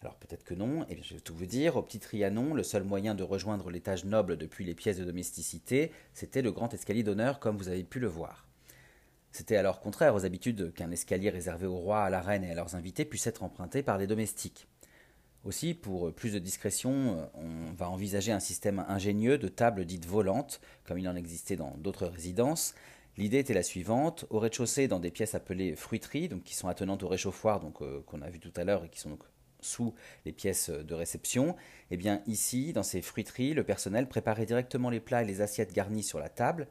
[0.04, 2.64] alors peut-être que non, et eh je vais tout vous dire, au Petit Trianon, le
[2.64, 7.04] seul moyen de rejoindre l'étage noble depuis les pièces de domesticité, c'était le grand escalier
[7.04, 8.46] d'honneur comme vous avez pu le voir.
[9.32, 12.54] C'était alors contraire aux habitudes qu'un escalier réservé au roi, à la reine et à
[12.54, 14.68] leurs invités puisse être emprunté par des domestiques.
[15.46, 20.06] Aussi, pour plus de discrétion, euh, on va envisager un système ingénieux de tables dites
[20.06, 22.76] volantes, comme il en existait dans d'autres résidences.
[23.16, 27.04] L'idée était la suivante au rez-de-chaussée, dans des pièces appelées fruiteries, donc qui sont attenantes
[27.04, 29.24] au réchauffoir, donc euh, qu'on a vu tout à l'heure et qui sont donc
[29.64, 29.94] sous
[30.26, 31.52] les pièces de réception.
[31.90, 35.42] Et eh bien ici, dans ces fruiteries, le personnel préparait directement les plats et les
[35.42, 36.68] assiettes garnies sur la table.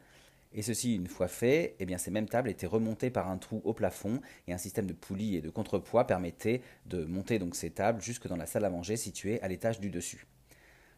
[0.54, 3.62] Et ceci, une fois fait, eh bien, ces mêmes tables étaient remontées par un trou
[3.64, 7.70] au plafond et un système de poulies et de contrepoids permettait de monter donc ces
[7.70, 10.26] tables jusque dans la salle à manger située à l'étage du dessus.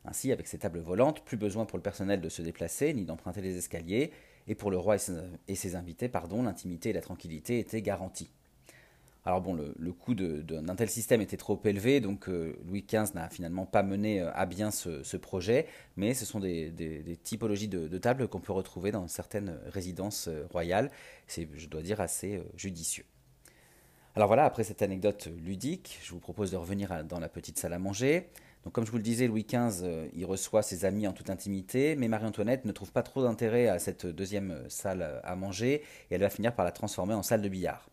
[0.05, 3.41] Ainsi, avec ces tables volantes, plus besoin pour le personnel de se déplacer ni d'emprunter
[3.41, 4.11] les escaliers,
[4.47, 4.97] et pour le roi
[5.49, 8.31] et ses invités, pardon, l'intimité et la tranquillité étaient garanties.
[9.27, 13.31] Alors bon, le, coût d'un tel système était trop élevé, donc euh, Louis XV n'a
[13.31, 18.29] finalement pas mené euh, à bien ce, projet, mais ce sont des, typologies de, tables
[18.29, 20.91] qu'on peut retrouver dans certaines résidences euh, royales.
[21.27, 23.07] C'est, je dois dire, assez judicieux.
[24.15, 27.73] Alors voilà, après cette anecdote ludique, je vous propose de revenir dans la petite salle
[27.73, 28.29] à manger.
[28.63, 31.97] Donc comme je vous le disais, Louis XV, il reçoit ses amis en toute intimité,
[31.97, 36.21] mais Marie-Antoinette ne trouve pas trop d'intérêt à cette deuxième salle à manger, et elle
[36.21, 37.89] va finir par la transformer en salle de billard.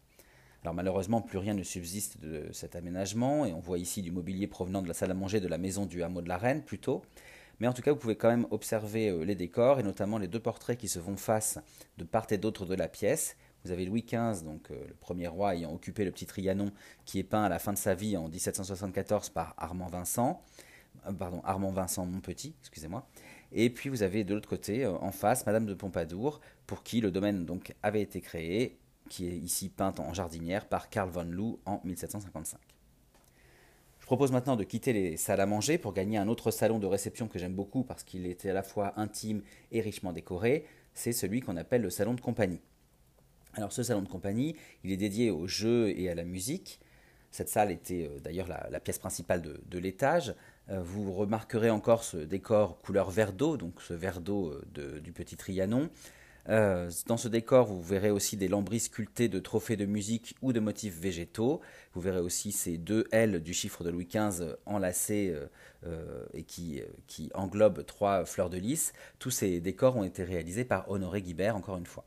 [0.64, 4.46] Alors malheureusement, plus rien ne subsiste de cet aménagement, et on voit ici du mobilier
[4.46, 7.02] provenant de la salle à manger de la maison du hameau de la Reine plutôt.
[7.60, 10.28] Mais en tout cas, vous pouvez quand même observer euh, les décors, et notamment les
[10.28, 11.60] deux portraits qui se font face
[11.98, 13.38] de part et d'autre de la pièce.
[13.66, 16.72] Vous avez Louis XV, donc euh, le premier roi ayant occupé le petit Trianon,
[17.06, 20.44] qui est peint à la fin de sa vie en 1774 par Armand Vincent,
[21.08, 23.08] euh, pardon, Armand Vincent Montpetit, excusez-moi.
[23.52, 27.12] Et puis vous avez de l'autre côté, en face, Madame de Pompadour, pour qui le
[27.12, 28.80] domaine donc avait été créé
[29.12, 32.58] qui est ici peinte en jardinière par Karl von Loo en 1755.
[34.00, 36.88] Je propose maintenant de quitter les salles à manger pour gagner un autre salon de
[36.88, 39.42] réception que j'aime beaucoup parce qu'il était à la fois intime
[39.74, 42.62] et richement décoré, c'est celui qu'on appelle le salon de compagnie.
[43.56, 46.80] Alors ce salon de compagnie, il est dédié au jeu et à la musique.
[47.32, 50.34] Cette salle était euh, d'ailleurs la, pièce principale de, l'étage.
[50.70, 55.12] Euh, vous remarquerez encore ce décor couleur vert d'eau, donc ce verre d'eau euh, du
[55.12, 55.90] petit Trianon.
[56.50, 60.54] Euh, dans ce décor, vous verrez aussi des lambris sculptés de trophées de musique ou
[60.54, 61.62] de motifs végétaux.
[61.94, 65.48] Vous verrez aussi ces deux L du chiffre de Louis XV enlacés euh,
[65.86, 68.94] euh, et qui, qui englobent trois fleurs de lys.
[69.20, 72.06] Tous ces décors ont été réalisés par Honoré Guibert, encore une fois.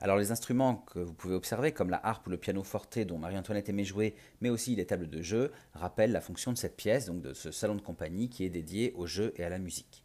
[0.00, 3.18] Alors les instruments que vous pouvez observer, comme la harpe ou le piano forte dont
[3.18, 7.06] Marie-Antoinette aimait jouer, mais aussi les tables de jeu, rappellent la fonction de cette pièce,
[7.06, 10.04] donc de ce salon de compagnie qui est dédié au jeu et à la musique.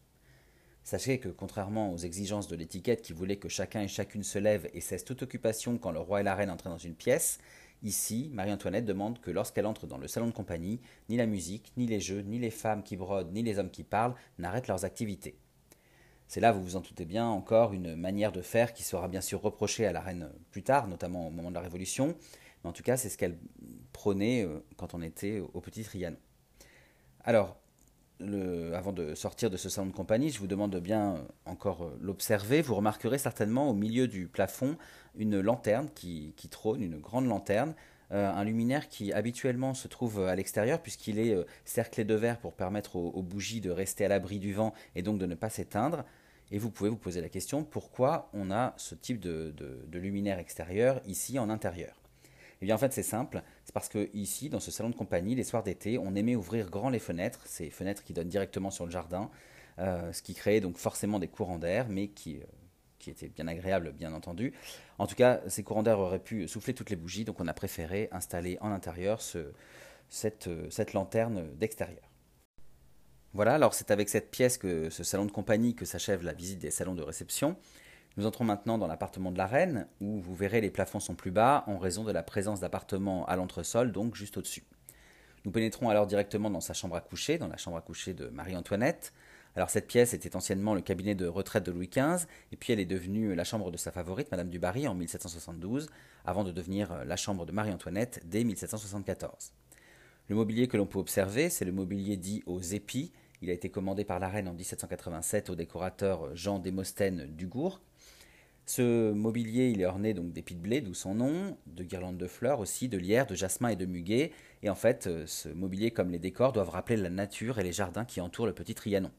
[0.84, 4.70] Sachez que contrairement aux exigences de l'étiquette qui voulait que chacun et chacune se lève
[4.74, 7.40] et cesse toute occupation quand le roi et la reine entraient dans une pièce,
[7.84, 11.88] ici, Marie-Antoinette demande que lorsqu'elle entre dans le salon de compagnie, ni la musique, ni
[11.88, 15.38] les jeux, ni les femmes qui brodent, ni les hommes qui parlent n'arrêtent leurs activités.
[16.28, 19.22] C'est là, vous vous en doutez bien, encore une manière de faire qui sera bien
[19.22, 22.16] sûr reprochée à la reine plus tard, notamment au moment de la Révolution,
[22.64, 23.38] mais en tout cas c'est ce qu'elle
[23.94, 26.18] prônait euh, quand on était au Petit Trianon.
[27.24, 27.58] Alors,
[28.74, 31.84] avant de sortir de ce salon de compagnie, je vous demande de bien euh, encore
[31.84, 32.62] euh, l'observer.
[32.62, 34.78] Vous remarquerez certainement au milieu du plafond
[35.16, 37.76] une lanterne qui, trône, une grande lanterne,
[38.12, 42.54] euh, un luminaire qui habituellement se trouve à l'extérieur puisqu'il est cerclé de verre pour
[42.54, 46.04] permettre aux, bougies de rester à l'abri du vent et donc de ne pas s'éteindre.
[46.52, 49.54] Et vous pouvez vous poser la question pourquoi on a ce type de
[49.92, 52.03] luminaire extérieur ici en intérieur?
[52.64, 53.44] Eh bien, en fait, c'est simple.
[53.66, 56.70] C'est parce que ici, dans ce salon de compagnie, les soirs d'été, on aimait ouvrir
[56.70, 59.30] grand les fenêtres, ces fenêtres qui donnent directement sur le jardin,
[59.80, 62.46] euh, ce qui créait donc forcément des courants d'air, mais qui, euh,
[63.00, 64.54] qui étaient bien agréables, bien entendu.
[64.98, 67.54] En tout cas, ces courants d'air auraient pu souffler toutes les bougies, donc on a
[67.54, 69.52] préféré installer en intérieur ce,
[70.08, 72.10] cette, euh, cette lanterne d'extérieur.
[73.34, 76.60] Voilà, alors c'est avec cette pièce que ce salon de compagnie que s'achève la visite
[76.60, 77.58] des salons de réception.
[78.16, 81.32] Nous entrons maintenant dans l'appartement de la reine, où vous verrez les plafonds sont plus
[81.32, 84.64] bas en raison de la présence d'appartements à l'entresol, donc juste au-dessus.
[85.46, 88.28] Nous pénétrons alors directement dans sa chambre à coucher, dans la chambre à coucher de
[88.28, 89.14] Marie-Antoinette.
[89.56, 92.80] Alors cette pièce était anciennement le cabinet de retraite de Louis XV, et puis elle
[92.80, 95.90] est devenue la chambre de sa favorite, Madame du Barry, en 1772,
[96.24, 99.54] avant de devenir la chambre de Marie-Antoinette dès 1774.
[100.30, 103.12] Le mobilier que l'on peut observer, c'est le mobilier dit aux épis.
[103.42, 107.82] Il a été commandé par la reine en 1787 au décorateur Jean Démosthène Dugour,
[108.66, 112.28] ce mobilier, il est orné donc d'épis de blé, d'où son nom, de guirlandes de
[112.28, 114.32] fleurs aussi, de lierre, de jasmin et de muguet.
[114.62, 117.74] Et en fait, euh, ce mobilier comme les décors doivent rappeler la nature et les
[117.74, 119.12] jardins qui entourent le petit Trianon.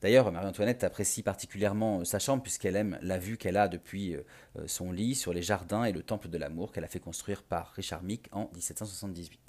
[0.00, 4.22] D'ailleurs, Marie-Antoinette apprécie particulièrement euh, sa chambre puisqu'elle aime la vue qu'elle a depuis euh,
[4.66, 7.72] son lit sur les jardins et le temple de l'amour qu'elle a fait construire par
[7.72, 9.40] Richard Mick en 1778.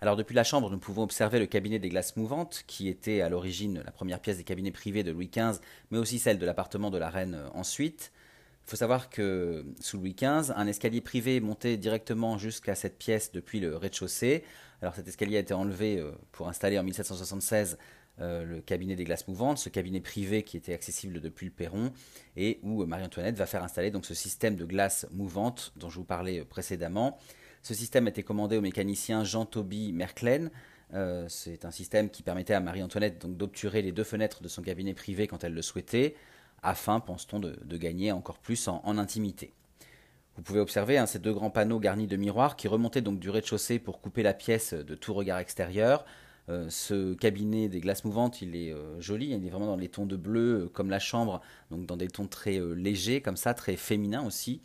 [0.00, 3.28] Alors depuis la chambre, nous pouvons observer le cabinet des glaces mouvantes, qui était à
[3.28, 5.58] l'origine la première pièce des cabinets privés de Louis XV,
[5.90, 8.12] mais aussi celle de l'appartement de la reine ensuite.
[8.66, 13.30] Il faut savoir que sous Louis XV, un escalier privé montait directement jusqu'à cette pièce
[13.30, 14.42] depuis le rez-de-chaussée.
[14.82, 17.78] Alors cet escalier a été enlevé euh, pour installer en 1776
[18.18, 21.92] euh, le cabinet des glaces mouvantes, ce cabinet privé qui était accessible depuis le perron
[22.36, 26.04] et où Marie-Antoinette va faire installer donc ce système de glace mouvante dont je vous
[26.04, 27.18] parlais précédemment.
[27.62, 30.50] Ce système a été commandé au mécanicien Jean-Toby Merklen.
[30.92, 34.92] Euh, c'est un système qui permettait à Marie-Antoinette d'obturer les deux fenêtres de son cabinet
[34.92, 36.16] privé quand elle le souhaitait
[36.66, 39.52] afin, pense-t-on, de, gagner encore plus en, intimité.
[40.36, 43.30] Vous pouvez observer hein, ces deux grands panneaux garnis de miroirs qui remontaient donc du
[43.30, 46.04] rez-de-chaussée pour couper la pièce de tout regard extérieur.
[46.48, 50.16] ce cabinet des glaces mouvantes, il est joli, il est vraiment dans les tons de
[50.16, 54.60] bleu comme la chambre, donc dans des tons très légers comme ça, très féminins aussi.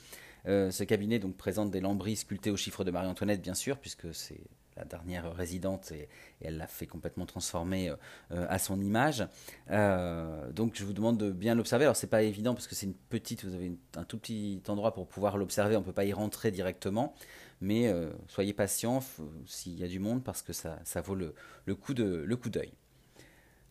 [0.46, 4.42] ce cabinet donc présente des lambris sculptés au chiffre de Marie-Antoinette bien sûr, puisque c'est
[4.78, 6.08] la dernière résidente et,
[6.44, 7.96] elle l'a fait complètement transformer euh,
[8.32, 9.28] euh, à son image.
[9.70, 11.86] Euh, donc je vous demande de bien l'observer.
[11.86, 14.94] Alors c'est pas évident parce que c'est une petite, vous avez un tout petit endroit
[14.94, 15.76] pour pouvoir l'observer.
[15.76, 17.14] On peut pas y rentrer directement,
[17.60, 17.94] mais
[18.28, 19.02] soyez patient
[19.46, 22.74] s'il y a du monde parce que ça, vaut le, le coup d'œil.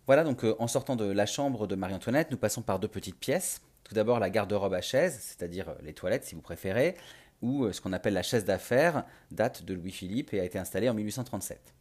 [0.07, 3.63] Voilà donc en sortant de la chambre de Marie-Antoinette, nous passons par deux petites pièces.
[3.85, 6.97] Tout d'abord la garde-robe à chaise, c'est-à-dire les toilettes si vous préférez,
[7.43, 10.89] où euh, ce qu'on appelle la chaise d'affaires date de Louis-Philippe et a été installée
[10.89, 11.75] en 1837.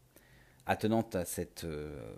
[0.65, 2.13] Attenante à cette euh,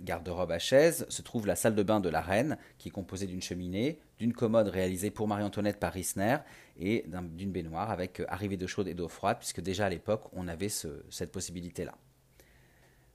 [0.00, 3.26] garde-robe à chaise se trouve la salle de bain de la reine, qui est composée
[3.26, 6.38] d'une cheminée, d'une commode réalisée pour Marie-Antoinette par Risner
[6.78, 10.24] et d'une baignoire avec euh, arrivée d'eau chaude et d'eau froide, puisque déjà à l'époque
[10.32, 11.94] on avait cette possibilité-là.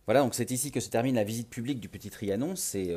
[0.06, 2.56] Voilà, donc c'est ici que se termine la visite publique du Petit Trianon.
[2.56, 2.90] C'est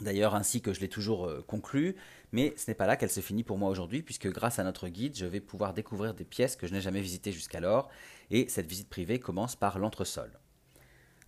[0.00, 1.96] d'ailleurs ainsi que je l'ai toujours conclu.
[2.32, 4.88] Mais ce n'est pas là qu'elle se finit pour moi aujourd'hui, puisque grâce à notre
[4.88, 7.88] guide, je vais pouvoir découvrir des pièces que je n'ai jamais visitées jusqu'alors,
[8.30, 10.30] et cette visite privée commence par l'entresol.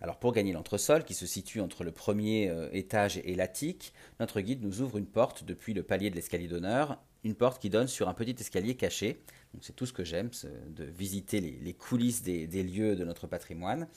[0.01, 4.41] Alors pour gagner l'entresol, qui se situe entre le premier euh, étage et l'attique, notre
[4.41, 7.87] guide nous ouvre une porte depuis le palier de l'escalier d'honneur, une porte qui donne
[7.87, 9.21] sur un petit escalier caché.
[9.61, 10.29] C'est tout ce que j'aime,
[10.67, 13.87] de visiter les, coulisses des, lieux de notre patrimoine.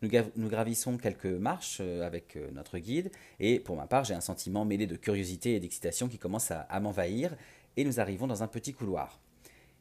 [0.00, 4.20] Nous, gravissons quelques marches euh, avec euh, notre guide, et pour ma part, j'ai un
[4.20, 7.34] sentiment mêlé de curiosité et d'excitation qui commence à, m'envahir,
[7.76, 9.18] et nous arrivons dans un petit couloir.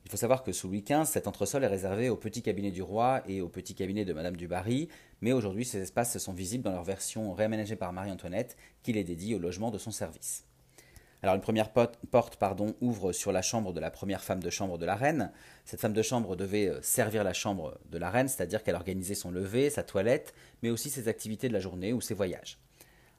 [0.06, 2.82] Il faut savoir que sous Louis XV, cet entresol est réservé au petit cabinet du
[2.82, 4.88] roi et au petit cabinet de Madame du Barry,
[5.22, 9.36] mais aujourd'hui ces espaces sont visibles dans leur version réaménagée par Marie-Antoinette, qui les dédie
[9.36, 10.47] au logement de son service.
[11.24, 14.78] Alors une première porte pardon, ouvre sur la chambre de la première femme de chambre
[14.78, 15.32] de la reine.
[15.66, 19.16] Cette femme de chambre devait euh, servir la chambre de la reine, c'est-à-dire qu'elle organisait
[19.16, 22.60] son lever, sa toilette, mais aussi ses activités de la journée ou ses voyages.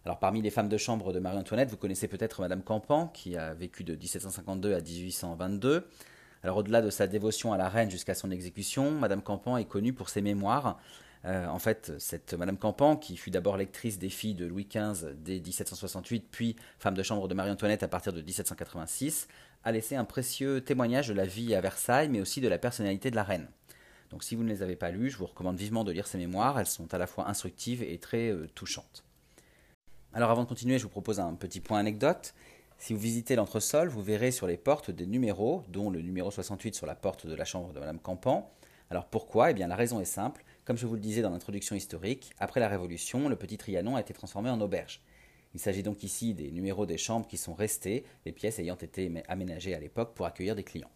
[0.04, 3.52] Alors parmi les femmes de chambre de Marie-Antoinette, vous connaissez peut-être Madame Campan, qui a
[3.52, 5.88] vécu de 1752 à 1822.
[6.44, 9.92] Alors au-delà de sa dévotion à la reine jusqu'à son exécution, Madame Campan est connue
[9.92, 10.78] pour ses mémoires
[11.24, 15.14] euh, en fait, cette Madame Campan, qui fut d'abord lectrice des filles de Louis XV
[15.16, 19.28] dès 1768, puis femme de chambre de Marie-Antoinette à partir de 1786,
[19.64, 23.10] a laissé un précieux témoignage de la vie à Versailles, mais aussi de la personnalité
[23.10, 23.48] de la reine.
[24.10, 26.18] Donc si vous ne les avez pas lues, je vous recommande vivement de lire ces
[26.18, 29.04] mémoires, elles sont à la fois instructives et très euh, touchantes.
[30.14, 32.34] Alors avant de continuer, je vous propose un petit point anecdote.
[32.78, 36.74] Si vous visitez l'entresol, vous verrez sur les portes des numéros, dont le numéro 68
[36.74, 38.50] sur la porte de la chambre de Madame Campan.
[38.90, 39.50] Alors pourquoi?
[39.50, 42.60] Eh bien la raison est simple, comme je vous le disais dans l'introduction historique, après
[42.60, 45.00] la Révolution, le petit Trianon a été transformé en auberge.
[45.54, 49.10] Il s'agit donc ici des numéros des chambres qui sont restés, les pièces ayant été
[49.28, 50.90] aménagées à l'époque pour accueillir des clients.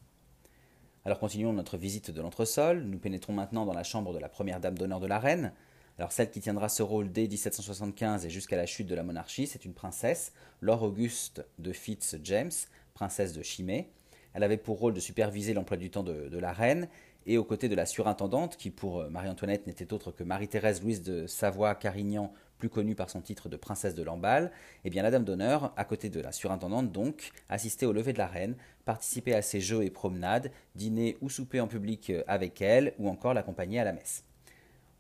[1.06, 2.82] Alors continuons notre visite de l'entresol.
[2.82, 5.54] Nous pénétrons maintenant dans la chambre de la première dame d'honneur de la reine.
[5.96, 9.46] Alors celle qui tiendra ce rôle dès 1775 et jusqu'à la chute de la monarchie,
[9.46, 12.52] c'est une princesse, Laure Auguste de Fitz James,
[12.92, 13.88] princesse de Chimay.
[14.34, 16.88] Elle avait pour rôle de superviser l'emploi du temps de, de la reine
[17.26, 21.02] et aux côtés de la surintendante, qui pour euh, Marie-Antoinette n'était autre que Marie-Thérèse Louise
[21.02, 22.32] de Savoie-Carignan,
[22.62, 24.52] plus connue par son titre de princesse de Lamballe,
[24.84, 28.18] eh bien la dame d'honneur, à côté de la surintendante donc, assistait au lever de
[28.18, 28.54] la reine,
[28.84, 33.08] participait à ses jeux et promenades, dîner ou souper en public euh, avec elle, ou
[33.08, 34.24] encore l'accompagner à la messe.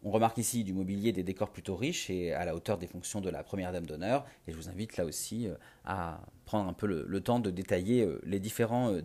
[0.02, 3.20] On remarque ici du mobilier des décors plutôt riches et à la hauteur des fonctions
[3.20, 4.26] de la première dame d'honneur.
[4.48, 5.54] Et je vous invite là aussi euh,
[5.84, 8.96] à prendre un peu le, temps de détailler les différents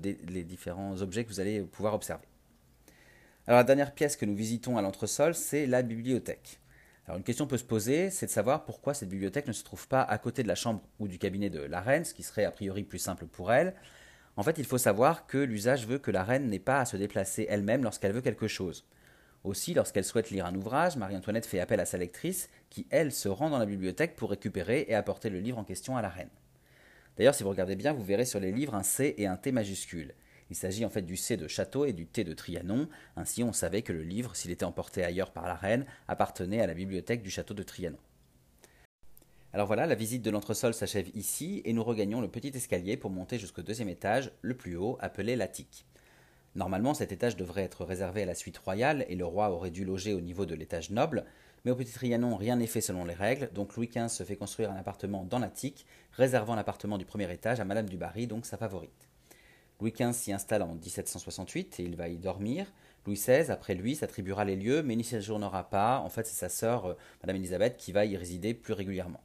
[1.00, 2.26] objets que vous allez pouvoir observer.
[3.48, 6.60] Alors la dernière pièce que nous visitons à l'entresol, c'est la bibliothèque.
[7.06, 9.88] Alors une question peut se poser, c'est de savoir pourquoi cette bibliothèque ne se trouve
[9.88, 12.44] pas à côté de la chambre ou du cabinet de la reine, ce qui serait
[12.44, 13.74] a priori plus simple pour elle.
[14.36, 16.98] En fait, il faut savoir que l'usage veut que la reine n'ait pas à se
[16.98, 18.86] déplacer elle-même lorsqu'elle veut quelque chose.
[19.46, 23.30] Aussi, lorsqu'elle souhaite lire un ouvrage, Marie-Antoinette fait appel à sa lectrice, qui, elle, se
[23.30, 26.30] rend dans la bibliothèque pour récupérer et apporter le livre en question à la reine.
[27.16, 29.54] D'ailleurs, si vous regardez bien, vous verrez sur les livres un C et un T
[29.54, 30.14] majuscules.
[30.50, 32.88] Il s'agit en fait du C de Château et du T de Trianon.
[33.16, 36.68] Ainsi, on savait que le livre, s'il était emporté ailleurs par la reine, appartenait à
[36.68, 37.98] la bibliothèque du château de Trianon.
[39.54, 43.10] Alors voilà, la visite de l'entresol s'achève ici et nous regagnons le petit escalier pour
[43.10, 45.86] monter jusqu'au deuxième étage, le plus haut, appelé l'attique.
[46.56, 49.86] Normalement, cet étage devrait être réservé à la suite royale et le roi aurait dû
[49.86, 51.26] loger au niveau de l'étage noble,
[51.66, 54.36] mais au Petit Trianon, rien n'est fait selon les règles, donc Louis XV se fait
[54.36, 58.46] construire un appartement dans l'attique, réservant l'appartement du premier étage à Madame du Barry, donc
[58.46, 59.07] sa favorite.
[59.80, 62.66] Louis XV s'y installe en 1768 et il va y dormir.
[63.06, 66.00] Louis XVI, après lui, s'attribuera les lieux, mais n'y séjournera pas.
[66.00, 69.22] En fait, c'est sa sœur, euh, Madame Elisabeth, qui va y résider plus régulièrement.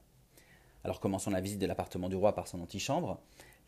[0.84, 3.18] Alors commençons la visite de l'appartement du roi par son antichambre.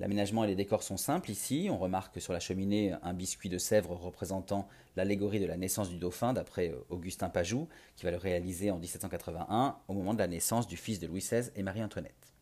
[0.00, 1.68] L'aménagement et les décors sont simples ici.
[1.70, 5.98] On remarque sur la cheminée un biscuit de Sèvres représentant l'allégorie de la naissance du
[5.98, 10.26] dauphin d'après euh, Augustin Pajou, qui va le réaliser en 1781 au moment de la
[10.26, 12.33] naissance du fils de Louis XVI et Marie-Antoinette.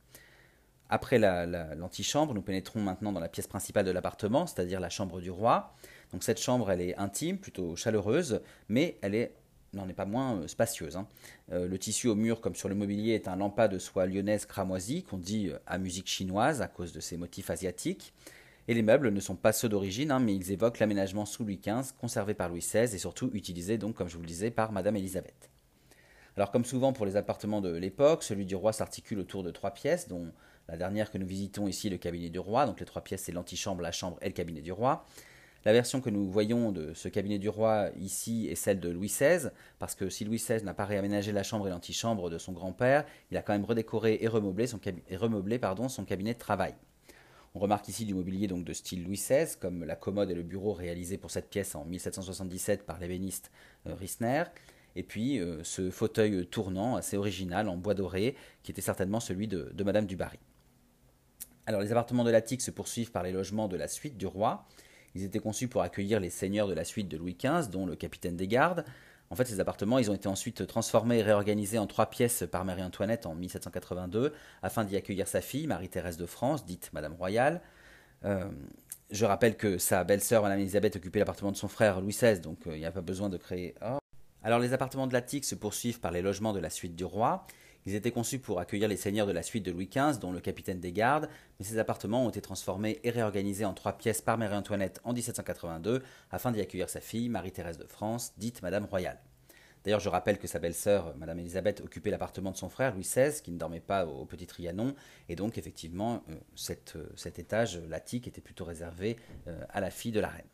[0.95, 5.31] Après l'antichambre, nous pénétrons maintenant dans la pièce principale de l'appartement, c'est-à-dire la chambre du
[5.31, 5.73] roi.
[6.13, 9.33] Donc cette chambre, elle est intime, plutôt chaleureuse, mais elle est
[9.73, 10.99] n'en est pas moins euh, spacieuse.
[10.99, 11.09] Hein.
[11.51, 14.45] Euh, le tissu au mur, comme sur le mobilier, est un lampas de soie lyonnaise
[14.45, 18.13] cramoisie qu'on dit euh, à musique chinoise à cause de ses motifs asiatiques.
[18.69, 21.59] Et les meubles ne sont pas ceux d'origine, hein, mais ils évoquent l'aménagement sous Louis
[21.59, 24.73] XV, conservé par Louis XVI et surtout utilisé, donc, comme je vous le disais, par
[24.73, 25.49] Madame Elisabeth.
[26.37, 29.71] Alors, comme souvent pour les appartements de l'époque, celui du roi s'articule autour de trois
[29.71, 30.33] pièces, dont
[30.69, 32.67] la dernière que nous visitons ici, le cabinet du roi.
[32.67, 35.05] Donc, les trois pièces, c'est l'antichambre, la chambre et le cabinet du roi.
[35.65, 39.07] La version que nous voyons de ce cabinet du roi ici est celle de Louis
[39.07, 42.51] XVI, parce que si Louis XVI n'a pas réaménagé la chambre et l'antichambre de son
[42.51, 46.75] grand-père, il a quand même redécoré et remeublé son, cabinet de travail.
[47.55, 50.43] On remarque ici du mobilier donc de style Louis XVI, comme la commode et le
[50.43, 53.53] bureau réalisés pour cette pièce en 1777 par l'ébéniste
[53.87, 54.45] euh, Rissner,
[54.97, 58.35] et puis euh, ce fauteuil tournant assez original en bois doré,
[58.65, 60.41] qui était certainement celui de, de Madame du Barry.
[61.67, 64.67] Alors les appartements de l'attique se poursuivent par les logements de la suite du roi,
[65.15, 67.97] ils étaient conçus pour accueillir les seigneurs de la suite de Louis XV, dont le
[67.97, 68.85] capitaine des gardes.
[69.31, 72.65] En fait, ces appartements, ils ont été ensuite transformés et réorganisés en trois pièces par
[72.65, 74.33] Marie-Antoinette en 1782,
[74.63, 77.61] afin d'y accueillir sa fille, Marie-Thérèse de France, dite Madame Royale.
[78.25, 78.45] Euh,
[79.11, 82.67] je rappelle que sa belle-sœur, Madame Elisabeth, occupait l'appartement de son frère Louis XVI, donc
[82.67, 83.75] euh, il n'y a pas besoin de créer.
[83.83, 83.99] Oh.
[84.43, 87.47] Alors les appartements de l'attique se poursuivent par les logements de la suite du roi.
[87.87, 90.41] Ils étaient conçus pour accueillir les seigneurs de la suite de Louis XV, dont le
[90.41, 91.29] capitaine des gardes,
[91.59, 96.03] mais ces appartements ont été transformés et réorganisés en trois pièces par Marie-Antoinette en 1782,
[96.31, 99.19] afin d'y accueillir sa fille, Marie-Thérèse de France, dite Madame Royale.
[99.85, 103.43] D'ailleurs, je rappelle que sa belle-sœur, Madame Elisabeth, occupait l'appartement de son frère, Louis XVI,
[103.43, 104.95] qui ne dormait pas au Petit Trianon,
[105.29, 106.35] et donc effectivement, euh,
[106.97, 109.17] euh, cet étage, l'attique, était plutôt réservé
[109.49, 110.47] euh, à la fille de la reine.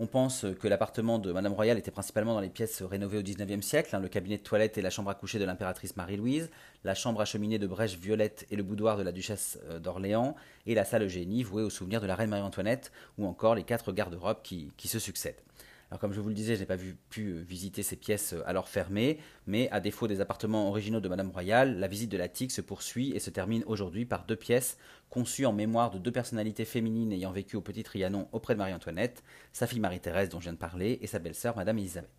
[0.00, 3.66] On pense que l'appartement de Madame Royale était principalement dans les pièces rénovées au XIXe
[3.66, 6.50] siècle, hein, le cabinet de toilette et la chambre à coucher de l'impératrice Marie-Louise,
[6.84, 10.36] la chambre à cheminée de Brèche Violette et le boudoir de la duchesse euh, d'Orléans,
[10.66, 13.90] et la salle Eugénie vouée au souvenir de la reine Marie-Antoinette, ou encore les quatre
[13.90, 15.42] garde-robes qui se succèdent.
[15.90, 16.76] Alors comme je vous le disais, je n'ai pas
[17.08, 21.08] pu euh, visiter ces pièces euh, alors fermées, mais à défaut des appartements originaux de
[21.08, 24.76] Madame Royale, la visite de l'attique se poursuit et se termine aujourd'hui par deux pièces
[25.08, 29.22] conçues en mémoire de deux personnalités féminines ayant vécu au Petit Trianon auprès de Marie-Antoinette,
[29.54, 32.10] sa fille Marie-Thérèse dont je viens de parler et sa belle-sœur Madame Elisabeth.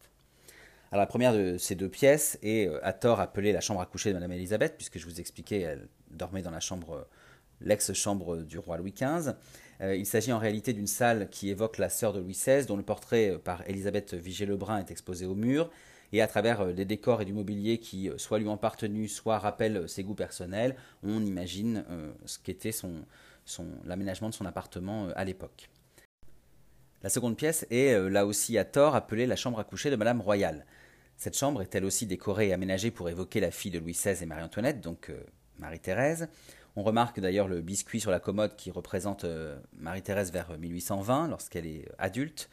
[0.91, 3.85] Alors la première de ces deux pièces est euh, à tort appelée la chambre à
[3.85, 7.07] coucher de Madame Elisabeth, puisque je vous expliquais, elle dormait dans la chambre,
[7.61, 9.35] l'ex-chambre du roi Louis XV.
[9.81, 12.75] Euh, il s'agit en réalité d'une salle qui évoque la sœur de Louis XVI, dont
[12.75, 15.69] le portrait euh, par Elisabeth Vigée-Lebrun est exposé au mur,
[16.11, 19.39] et à travers euh, les décors et du mobilier qui soit lui ont appartenu, soit
[19.39, 21.85] rappellent ses goûts personnels, on imagine
[22.25, 22.71] ce qu'était
[23.85, 25.69] l'aménagement de son appartement à l'époque.
[27.01, 30.19] La seconde pièce est, là aussi à tort, appelée la chambre à coucher de Madame
[30.19, 30.65] Royale.
[31.15, 34.21] Cette chambre est elle aussi décorée et aménagée pour évoquer la fille de Louis XVI
[34.21, 35.11] et Marie-Antoinette, donc
[35.57, 36.27] Marie-Thérèse.
[36.75, 41.65] On remarque d'ailleurs le biscuit sur la commode qui représente euh, Marie-Thérèse vers 1820 lorsqu'elle
[41.65, 42.49] est adulte.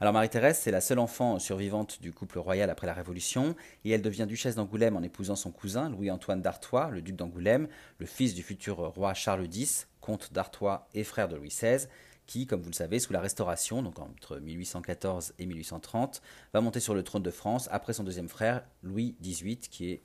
[0.00, 3.54] Alors Marie-Thérèse, c'est la seule enfant survivante du couple royal après la Révolution,
[3.84, 8.06] et elle devient duchesse d'Angoulême en épousant son cousin, Louis-Antoine d'Artois, le duc d'Angoulême, le
[8.06, 11.86] fils du futur roi Charles X, comte d'Artois et frère de Louis XVI,
[12.26, 16.20] qui, comme vous le savez, sous la Restauration, donc entre 1814 et 1830,
[16.52, 20.02] va monter sur le trône de France après son deuxième frère, Louis XVIII, qui est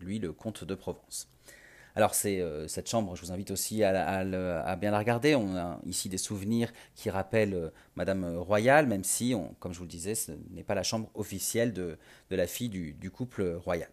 [0.00, 1.28] lui le comte de Provence.
[1.94, 4.24] Alors c'est euh, cette chambre, je vous invite aussi à,
[4.76, 5.34] bien la regarder.
[5.34, 9.84] On a ici des souvenirs qui rappellent euh, Madame Royale, même si, comme je vous
[9.84, 11.98] le disais, ce n'est pas la chambre officielle de,
[12.30, 13.90] la fille du, couple royal.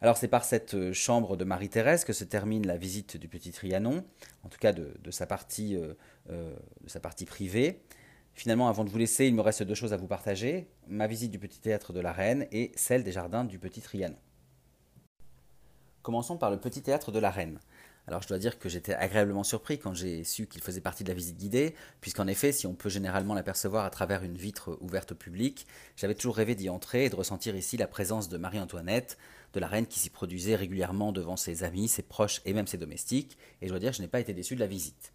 [0.00, 3.52] Alors c'est par cette euh, chambre de Marie-Thérèse que se termine la visite du Petit
[3.52, 4.04] Trianon,
[4.44, 5.74] en tout cas de sa partie
[7.26, 7.80] privée.
[8.34, 11.32] Finalement, avant de vous laisser, il me reste deux choses à vous partager, ma visite
[11.32, 14.14] du Petit Théâtre de la Reine et celle des jardins du Petit Trianon.
[16.08, 17.60] Commençons par le petit théâtre de la Reine.
[18.06, 21.10] Alors je dois dire que j'étais agréablement surpris quand j'ai su qu'il faisait partie de
[21.10, 25.12] la visite guidée, puisqu'en effet, si on peut généralement l'apercevoir à travers une vitre ouverte
[25.12, 29.18] au public, j'avais toujours rêvé d'y entrer et de ressentir ici la présence de Marie-Antoinette,
[29.52, 32.78] de la reine qui s'y produisait régulièrement devant ses amis, ses proches et même ses
[32.78, 35.12] domestiques, et je dois dire que je n'ai pas été déçu de la visite.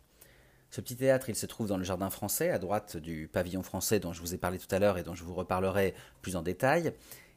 [0.74, 4.00] Ce petit théâtre, il se trouve dans le jardin français, à droite du pavillon français
[4.00, 6.42] dont je vous ai parlé tout à l'heure et dont je vous reparlerai plus en
[6.42, 6.94] détail.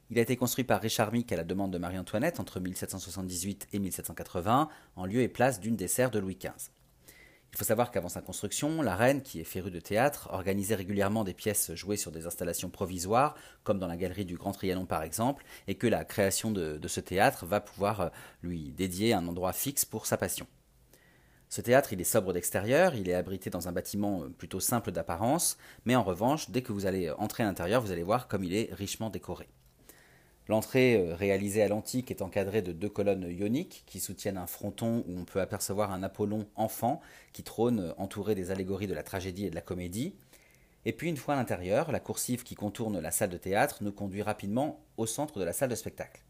[0.08, 3.80] Il a été construit par Richard Mick à la demande de Marie-Antoinette entre 1778 et
[3.80, 6.70] 1780, en lieu et place d'une des serres de Louis XV.
[7.52, 11.24] Il faut savoir qu'avant sa construction, la reine, qui est férue de théâtre, organisait régulièrement
[11.24, 13.34] des pièces jouées sur des installations provisoires,
[13.64, 17.00] comme dans la galerie du Grand Trianon par exemple, et que la création de, ce
[17.00, 18.08] théâtre va pouvoir euh,
[18.42, 20.46] lui dédier un endroit fixe pour sa passion.
[21.48, 24.92] Ce théâtre, il est sobre d'extérieur, il est abrité dans un bâtiment euh, plutôt simple
[24.92, 28.44] d'apparence, mais en revanche, dès que vous allez entrer à l'intérieur, vous allez voir comme
[28.44, 29.48] il est richement décoré.
[30.48, 35.04] L'entrée euh, réalisée à l'antique est encadrée de deux colonnes ioniques qui soutiennent un fronton
[35.08, 37.00] où on peut apercevoir un Apollon enfant
[37.32, 40.14] qui trône euh, entouré des allégories de la tragédie et de la comédie.
[40.84, 43.92] Et puis une fois à l'intérieur, la coursive qui contourne la salle de théâtre nous
[43.92, 46.22] conduit rapidement au centre de la salle de spectacle.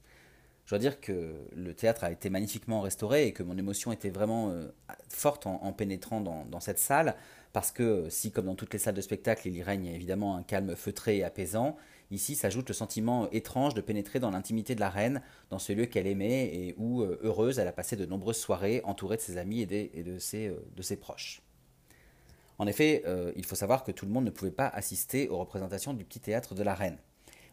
[0.66, 4.10] Je dois dire que le théâtre a été magnifiquement restauré et que mon émotion était
[4.10, 4.66] vraiment euh,
[5.08, 7.14] forte en, pénétrant dans, cette salle,
[7.52, 10.42] parce que si, comme dans toutes les salles de spectacle, il y règne évidemment un
[10.42, 11.76] calme feutré et apaisant,
[12.10, 15.86] ici s'ajoute le sentiment étrange de pénétrer dans l'intimité de la reine, dans ce lieu
[15.86, 19.38] qu'elle aimait et où, euh, heureuse, elle a passé de nombreuses soirées entourée de ses
[19.38, 21.42] amis et, de, ses, euh, de, ses, proches.
[22.58, 23.04] En effet,
[23.36, 26.20] il faut savoir que tout le monde ne pouvait pas assister aux représentations du petit
[26.20, 26.96] théâtre de la reine.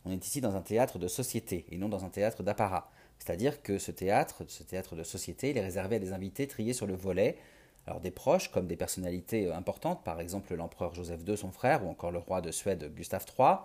[0.06, 2.90] On est ici dans un théâtre de société et non dans un théâtre d'apparat.
[3.20, 6.88] C'est-à-dire que ce théâtre, ce théâtre de société, est réservé à des invités triés sur
[6.88, 7.38] le volet,
[7.88, 11.86] alors des proches comme des personnalités euh, importantes, par exemple l'empereur Joseph II, son frère,
[11.86, 13.60] ou encore le roi de Suède Gustave III.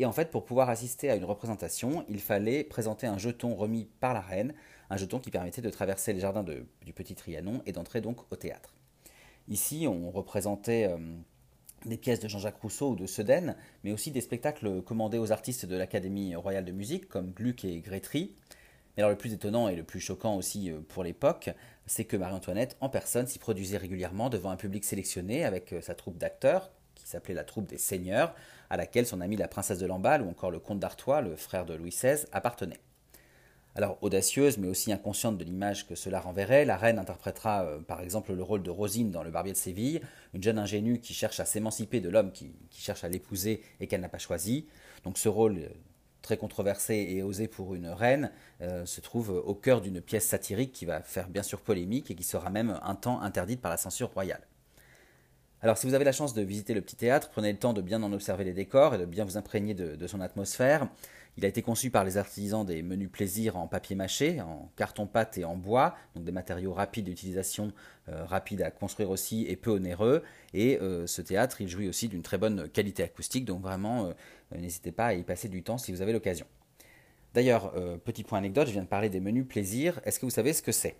[0.00, 3.86] Et en fait, pour pouvoir assister à une représentation, il fallait présenter un jeton remis
[4.00, 4.54] par la reine,
[4.88, 8.36] un jeton qui permettait de traverser les jardins du Petit Trianon et d'entrer donc au
[8.36, 8.72] théâtre.
[9.46, 10.96] Ici, on représentait euh,
[11.84, 15.66] des pièces de Jean-Jacques Rousseau ou de Sedaine, mais aussi des spectacles commandés aux artistes
[15.66, 18.34] de l'Académie royale de musique, comme Gluck et Grétry.
[18.96, 21.50] Mais alors le plus étonnant et le plus choquant aussi euh, pour l'époque,
[21.84, 25.94] c'est que Marie-Antoinette en personne s'y produisait régulièrement devant un public sélectionné avec euh, sa
[25.94, 26.70] troupe d'acteurs,
[27.00, 28.34] qui s'appelait la troupe des seigneurs,
[28.68, 31.64] à laquelle son amie la princesse de Lamballe ou encore le comte d'Artois, le frère
[31.64, 32.80] de Louis XVI, appartenaient.
[33.76, 38.00] Alors audacieuse mais aussi inconsciente de l'image que cela renverrait, la reine interprétera euh, par
[38.00, 40.00] exemple le rôle de Rosine dans Le Barbier de Séville,
[40.34, 44.00] une jeune ingénue qui cherche à s'émanciper de l'homme qui, cherche à l'épouser et qu'elle
[44.00, 44.66] n'a pas choisi.
[45.04, 45.70] Donc ce rôle
[46.20, 48.30] très controversé et osé pour une reine,
[48.60, 52.14] euh, se trouve au cœur d'une pièce satirique qui va faire bien sûr polémique et
[52.14, 54.42] qui sera même un temps interdite par la censure royale.
[55.62, 57.82] Alors si vous avez la chance de visiter le petit théâtre, prenez le temps de
[57.82, 60.88] bien en observer les décors et de bien vous imprégner de son atmosphère.
[61.36, 65.38] Il a été conçu par les artisans des menus plaisirs en papier mâché, en carton-pâte
[65.38, 67.72] et en bois, donc des matériaux rapides d'utilisation,
[68.08, 70.22] euh, rapides à construire aussi et peu onéreux.
[70.52, 74.12] Et euh, ce théâtre, il jouit aussi d'une très bonne qualité acoustique, donc vraiment, euh,
[74.58, 76.46] n'hésitez pas à y passer du temps si vous avez l'occasion.
[77.32, 77.72] D'ailleurs,
[78.04, 80.00] petit point anecdote, je viens de parler des menus plaisirs.
[80.04, 80.96] Est-ce que vous savez ce que c'est?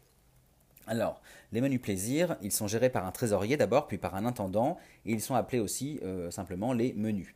[0.91, 1.23] Alors,
[1.53, 4.77] les menus plaisirs, ils sont gérés par un trésorier d'abord, puis par un intendant,
[5.07, 7.33] et ils sont appelés aussi simplement les menus.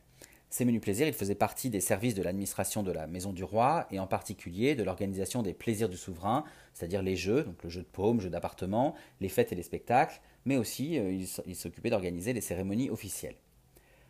[0.49, 3.87] Ces menus plaisirs, ils faisaient partie des services de l'administration de la Maison du Roi
[3.91, 7.81] et en particulier de l'organisation des plaisirs du souverain, c'est-à-dire les jeux, donc le jeu
[7.81, 11.11] de paume, jeu d'appartement, les fêtes et les spectacles, mais aussi euh,
[11.45, 13.35] il, s'occupait d'organiser les cérémonies officielles.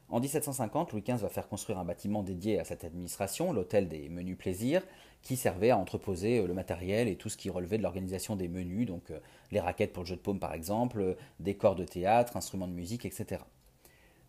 [0.10, 4.08] En 1750, Louis XV va faire construire un bâtiment dédié à cette administration, l'hôtel des
[4.10, 4.84] menus plaisirs,
[5.26, 8.47] qui servait à entreposer euh, le matériel et tout ce qui relevait de l'organisation des
[8.47, 9.19] menus, donc euh,
[9.51, 13.05] les raquettes pour le jeu de paume par exemple, décors de théâtre, instruments de musique,
[13.05, 13.41] etc.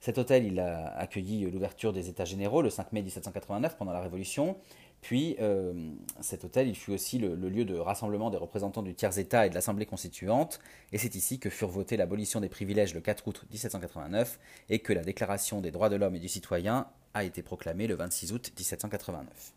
[0.01, 4.01] Cet hôtel, il a accueilli l'ouverture des États généraux le 5 mai 1789 pendant la
[4.01, 4.57] Révolution.
[5.01, 5.73] Puis euh,
[6.21, 9.55] cet hôtel, il fut aussi le, lieu de rassemblement des représentants du tiers-État et de
[9.55, 10.61] l'Assemblée constituante.
[10.93, 14.39] Et c'est ici que furent votées l'abolition des privilèges le 4 août 1789
[14.69, 17.95] et que la Déclaration des droits de l'homme et du citoyen a été proclamée le
[17.95, 19.55] 26 août 1789.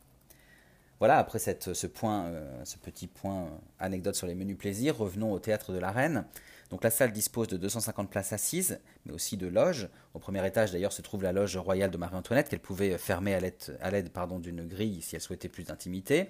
[1.00, 5.32] Voilà, après ce, point, euh, ce petit point euh, anecdote sur les menus plaisirs, revenons
[5.32, 6.26] au théâtre de la Reine.
[6.72, 9.88] Donc la salle dispose de 250 places assises, mais aussi de loges.
[10.14, 13.40] Au premier étage d'ailleurs se trouve la loge royale de Marie-Antoinette qu'elle pouvait fermer à
[13.40, 16.30] l'aide d'une grille si elle souhaitait plus d'intimité.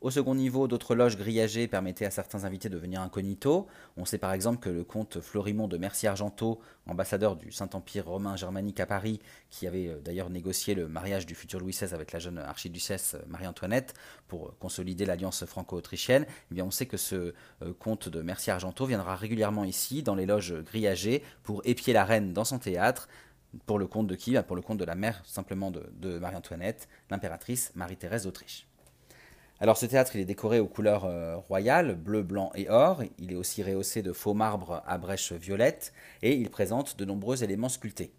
[0.00, 3.66] Au second niveau, d'autres loges grillagées permettaient à certains invités de venir incognito.
[3.96, 8.80] On sait par exemple que le comte Florimond de Mercier-Argenteau, ambassadeur du Saint-Empire romain germanique
[8.80, 12.18] à Paris, qui avait euh, d'ailleurs négocié le mariage du futur Louis XVI avec la
[12.18, 13.94] jeune archiduchesse euh, Marie-Antoinette
[14.28, 17.32] pour euh, consolider l'alliance franco-autrichienne, eh bien on sait que ce
[17.78, 22.44] comte de Mercier-Argenteau viendra régulièrement ici, dans les loges grillagées, pour épier la reine dans
[22.44, 23.08] son théâtre,
[23.66, 24.32] pour le compte de qui?
[24.32, 28.66] Bah, Pour le compte de la mère simplement de Marie-Antoinette, l'impératrice Marie-Thérèse d'Autriche.
[29.60, 33.02] Alors ce théâtre, il est décoré aux couleurs euh, royales, bleu, blanc et or.
[33.18, 35.92] Il est aussi rehaussé de faux marbre à brèche violette
[36.22, 38.12] et il présente de nombreux éléments sculptés.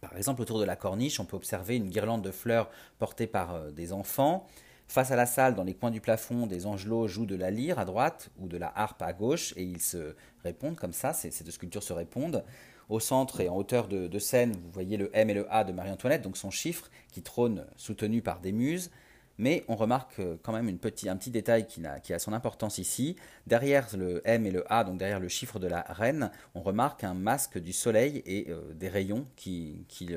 [0.00, 3.54] Par exemple, autour de la corniche, on peut observer une guirlande de fleurs portée par
[3.54, 4.46] euh, des enfants.
[4.86, 7.80] Face à la salle, dans les coins du plafond, des angelots jouent de la lyre
[7.80, 11.42] à droite ou de la harpe à gauche et ils se répondent comme ça, ces,
[11.42, 12.44] deux sculptures se répondent.
[12.88, 15.72] Au centre et en hauteur de scène, vous voyez le M et le A de
[15.72, 18.92] Marie-Antoinette, donc son chiffre, qui trône soutenu par des muses.
[19.38, 20.76] Mais on remarque euh, quand même un
[21.16, 23.16] petit détail qui a, son importance ici.
[23.46, 27.04] Derrière le M et le A, donc derrière le chiffre de la reine, on remarque
[27.04, 30.08] un masque du soleil et euh, des rayons qui, qui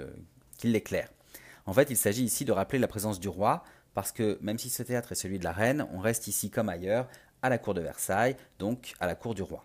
[0.63, 1.11] l'éclairent.
[1.65, 3.63] En fait, il s'agit ici de rappeler la présence du roi,
[3.93, 6.69] parce que même si ce théâtre est celui de la reine, on reste ici comme
[6.69, 7.07] ailleurs,
[7.41, 9.63] à la cour de Versailles, donc à la cour du roi.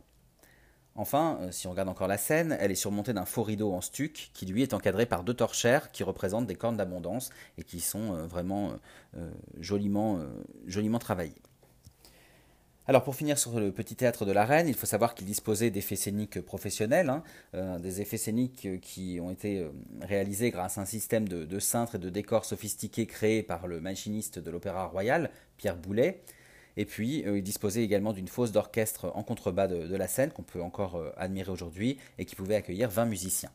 [0.97, 3.81] Enfin, euh, si on regarde encore la scène, elle est surmontée d'un faux rideau en
[3.81, 7.81] stuc qui lui est encadré par deux torchères qui représentent des cornes d'abondance et qui
[7.81, 8.73] sont euh, vraiment
[9.17, 10.19] euh, joliment,
[11.01, 11.35] travaillées.
[12.87, 15.71] Alors pour finir sur le petit théâtre de la Reine, il faut savoir qu'il disposait
[15.71, 17.11] d'effets scéniques professionnels,
[17.55, 19.67] hein, des effets scéniques qui ont été
[20.03, 23.81] réalisés grâce à un système de, de cintres et de décors sophistiqués créé par le
[23.81, 26.23] machiniste de l'Opéra Royal, Pierre Boulet,
[26.77, 30.43] et puis, euh, il disposait également d'une fosse d'orchestre en contrebas de, la scène, qu'on
[30.43, 33.51] peut encore euh, admirer aujourd'hui, et qui pouvait accueillir 20 musiciens.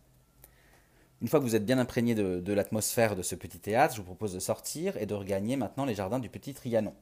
[1.22, 4.06] Une fois que vous êtes bien imprégné de, l'atmosphère de ce petit théâtre, je vous
[4.06, 6.94] propose de sortir et de regagner maintenant les jardins du Petit Trianon.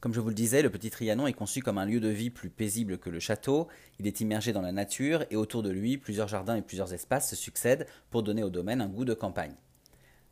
[0.00, 2.30] Comme je vous le disais, le Petit Trianon est conçu comme un lieu de vie
[2.30, 3.68] plus paisible que le château.
[4.00, 7.30] Il est immergé dans la nature et autour de lui, plusieurs jardins et plusieurs espaces
[7.30, 9.54] se succèdent pour donner au domaine un goût de campagne.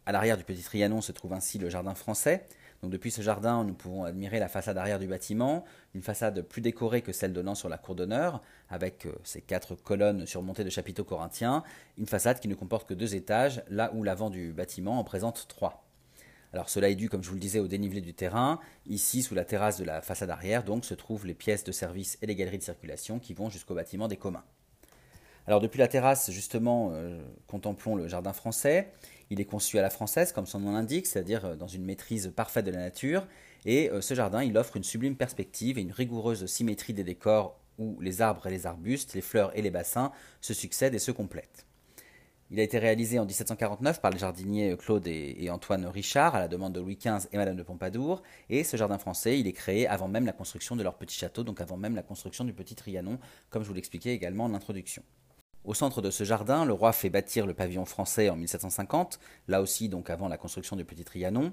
[0.05, 2.47] À l'arrière du Petit Trianon se trouve ainsi le jardin français,
[2.83, 5.64] donc depuis ce jardin, nous pouvons admirer la façade arrière du bâtiment,
[5.95, 9.74] une façade plus décorée que celle donnant sur la cour d'honneur, avec euh, ses quatre
[9.74, 11.62] colonnes surmontées de chapiteaux corinthiens,
[11.97, 15.47] une façade qui ne comporte que deux étages, là où l'avant du bâtiment en présente
[15.49, 15.85] trois.
[16.53, 18.61] Alors cela est dû, comme je vous le disais, au dénivelé du terrain.
[18.87, 22.18] Ici, sous la terrasse de la façade arrière, donc, se trouvent les pièces de service
[22.22, 24.45] et les galeries de circulation qui vont jusqu'au bâtiment des communs.
[25.47, 28.93] Alors depuis la terrasse, justement, euh, contemplons le jardin français.
[29.31, 32.33] Il est conçu à la française, comme son nom l'indique, c'est-à-dire euh, dans une maîtrise
[32.35, 33.27] parfaite de la nature.
[33.64, 37.59] Et euh, ce jardin, il offre une sublime perspective et une rigoureuse symétrie des décors
[37.79, 41.11] où les arbres et les arbustes, les fleurs et les bassins se succèdent et se
[41.11, 41.66] complètent.
[42.53, 46.39] Il a été réalisé en 1749 par les jardiniers euh, Claude et, Antoine Richard à
[46.39, 48.22] la demande de Louis XV et Madame de Pompadour.
[48.49, 51.43] Et ce jardin français, il est créé avant même la construction de leur petit château,
[51.43, 53.18] donc avant même la construction du petit Trianon,
[53.51, 55.03] comme je vous l'expliquais également en introduction.
[55.67, 59.61] Au centre de ce jardin, le roi fait bâtir le pavillon français en 1750, là
[59.61, 61.53] aussi donc avant la construction du Petit Trianon.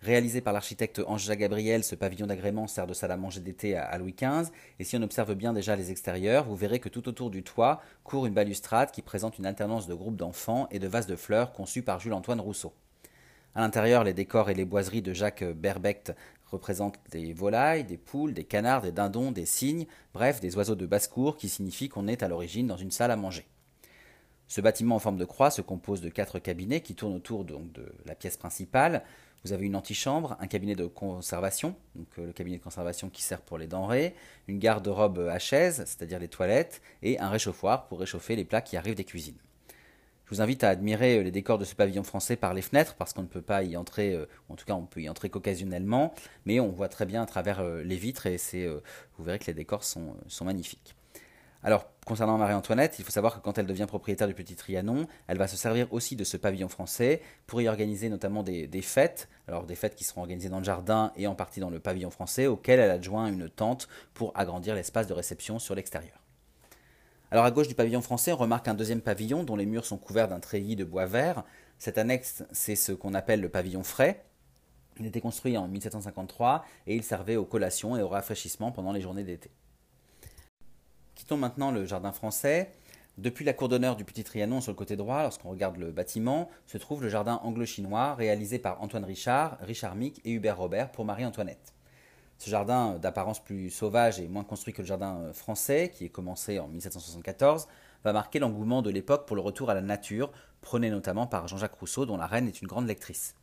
[0.00, 3.98] Réalisé par l'architecte Ange-Jacques Gabriel, ce pavillon d'agrément sert de salle à manger d'été à
[3.98, 7.28] Louis XV, et si on observe bien déjà les extérieurs, vous verrez que tout autour
[7.28, 11.06] du toit court une balustrade qui présente une alternance de groupes d'enfants et de vases
[11.06, 12.72] de fleurs conçus par Jules-Antoine Rousseau.
[13.54, 16.14] À l'intérieur, les décors et les boiseries de Jacques Berbecht
[16.52, 20.86] représentent des volailles, des poules, des canards, des dindons, des cygnes, bref, des oiseaux de
[20.86, 23.46] basse-cour qui signifient qu'on est à l'origine dans une salle à manger.
[24.46, 27.62] Ce bâtiment en forme de croix se compose de quatre cabinets qui tournent autour de
[28.04, 29.02] la pièce principale.
[29.44, 33.22] Vous avez une antichambre, un cabinet de conservation, donc euh, le cabinet de conservation qui
[33.22, 34.14] sert pour les denrées,
[34.46, 38.76] une garde-robe à chaise, c'est-à-dire les toilettes, et un réchauffoir pour réchauffer les plats qui
[38.76, 39.38] arrivent des cuisines.
[40.32, 42.94] Je vous invite à admirer euh, les décors de ce pavillon français par les fenêtres,
[42.94, 45.28] parce qu'on ne peut pas y entrer, euh, en tout cas on peut y entrer
[45.28, 46.14] qu'occasionnellement,
[46.46, 49.44] mais on voit très bien à travers euh, les vitres et c'est, vous verrez que
[49.44, 50.94] les décors sont, magnifiques.
[51.62, 55.36] Alors, concernant Marie-Antoinette, il faut savoir que quand elle devient propriétaire du Petit Trianon, elle
[55.36, 59.28] va se servir aussi de ce pavillon français pour y organiser notamment des, des, fêtes,
[59.48, 62.10] alors des fêtes qui seront organisées dans le jardin et en partie dans le pavillon
[62.10, 66.21] français, auquel elle adjoint une tente pour agrandir l'espace de réception sur l'extérieur.
[67.32, 69.96] Alors à gauche du pavillon français, on remarque un deuxième pavillon dont les murs sont
[69.96, 71.44] couverts d'un treillis de bois vert.
[71.78, 74.22] Cet annexe, c'est ce qu'on appelle le pavillon frais.
[75.00, 79.00] Il était construit en 1753 et il servait aux collations et au rafraîchissement pendant les
[79.00, 79.50] journées d'été.
[81.14, 82.70] Quittons maintenant le jardin français.
[83.16, 86.50] Depuis la cour d'honneur du Petit Trianon sur le côté droit, lorsqu'on regarde le bâtiment,
[86.66, 91.06] se trouve le jardin anglo-chinois réalisé par Antoine Richard, Richard Mick et Hubert Robert pour
[91.06, 91.72] Marie-Antoinette.
[92.42, 96.08] Ce jardin d'apparence plus sauvage et moins construit que le jardin euh, français, qui est
[96.08, 97.68] commencé en 1774,
[98.02, 101.76] va marquer l'engouement de l'époque pour le retour à la nature, prôné notamment par Jean-Jacques
[101.76, 103.36] Rousseau, dont la reine est une grande lectrice.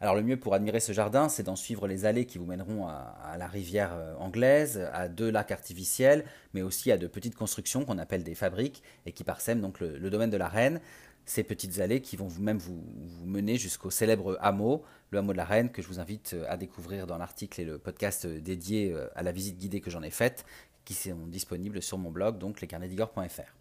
[0.00, 2.88] Alors le mieux pour admirer ce jardin, c'est d'en suivre les allées qui vous mèneront
[2.88, 6.24] à, la rivière euh, anglaise, à deux lacs artificiels,
[6.54, 10.10] mais aussi à de petites constructions qu'on appelle des fabriques et qui parsèment donc le
[10.10, 10.80] domaine de la reine
[11.26, 12.82] ces petites allées qui vont vous-même vous,
[13.24, 14.82] mener jusqu'au célèbre hameau,
[15.14, 17.64] le hameau de la Reine, que je vous invite euh, à découvrir dans l'article et
[17.64, 20.44] le podcast euh, dédié euh, à la visite guidée que j'en ai faite,
[20.84, 23.54] qui sont disponibles sur mon blog, donc lescarnetsdigor.fr.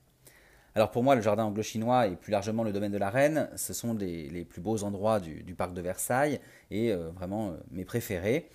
[0.75, 3.73] Alors pour moi, le jardin anglo-chinois et plus largement le domaine de la Reine, ce
[3.73, 6.39] sont les plus beaux endroits du, parc de Versailles
[6.71, 8.49] et vraiment mes préférés.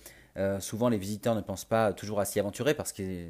[0.59, 3.29] souvent, les visiteurs ne pensent pas toujours à s'y aventurer parce que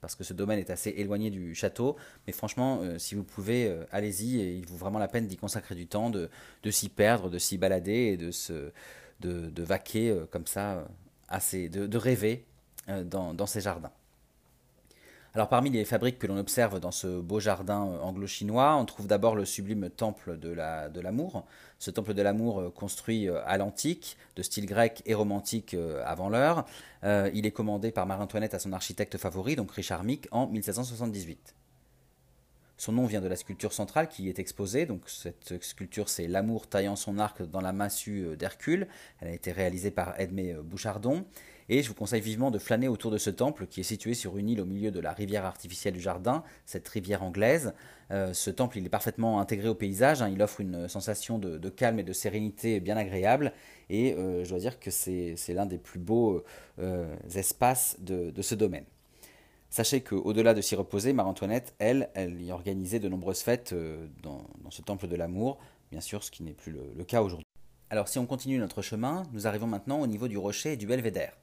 [0.00, 1.96] parce que ce domaine est assez éloigné du château.
[2.26, 5.86] Mais franchement, si vous pouvez, allez-y et il vaut vraiment la peine d'y consacrer du
[5.86, 6.30] temps, de,
[6.70, 8.72] s'y perdre, de s'y balader et de, se,
[9.20, 10.84] de, vaquer euh, comme ça,
[11.28, 12.46] assez, de, rêver
[12.88, 13.92] dans ces jardins.
[15.32, 19.06] Alors parmi les fabriques que l'on observe dans ce beau jardin euh, anglo-chinois, on trouve
[19.06, 20.50] d'abord le sublime temple de
[21.00, 21.32] l'amour.
[21.34, 21.42] La,
[21.78, 26.28] ce temple de l'amour euh, construit euh, à l'antique, de style grec et romantique avant
[26.28, 26.64] l'heure.
[27.04, 31.54] il est commandé par Marie-Antoinette à son architecte favori, donc Richard Mick, en 1778.
[32.80, 34.86] Son nom vient de la sculpture centrale qui y est exposée.
[34.86, 38.88] Donc cette sculpture, c'est l'amour taillant son arc dans la massue euh, d'Hercule.
[39.20, 41.26] Elle a été réalisée par Edmé euh, Bouchardon.
[41.68, 44.38] Et je vous conseille vivement de flâner autour de ce temple qui est situé sur
[44.38, 47.74] une île au milieu de la rivière artificielle du jardin, cette rivière anglaise.
[48.12, 50.22] Euh, ce temple, il est parfaitement intégré au paysage.
[50.22, 50.30] Hein.
[50.32, 53.52] il offre une sensation de, calme et de sérénité bien agréable.
[53.90, 56.42] Et je dois dire que c'est l'un des plus beaux
[57.34, 58.84] espaces de ce domaine.
[59.70, 64.44] Sachez qu'au-delà de s'y reposer, Marie-Antoinette, elle, elle y organisait de nombreuses fêtes euh, dans,
[64.68, 65.58] ce temple de l'amour,
[65.92, 67.46] bien sûr, ce qui n'est plus le, cas aujourd'hui.
[67.88, 70.88] Alors si on continue notre chemin, nous arrivons maintenant au niveau du rocher et du
[70.88, 71.36] belvédère.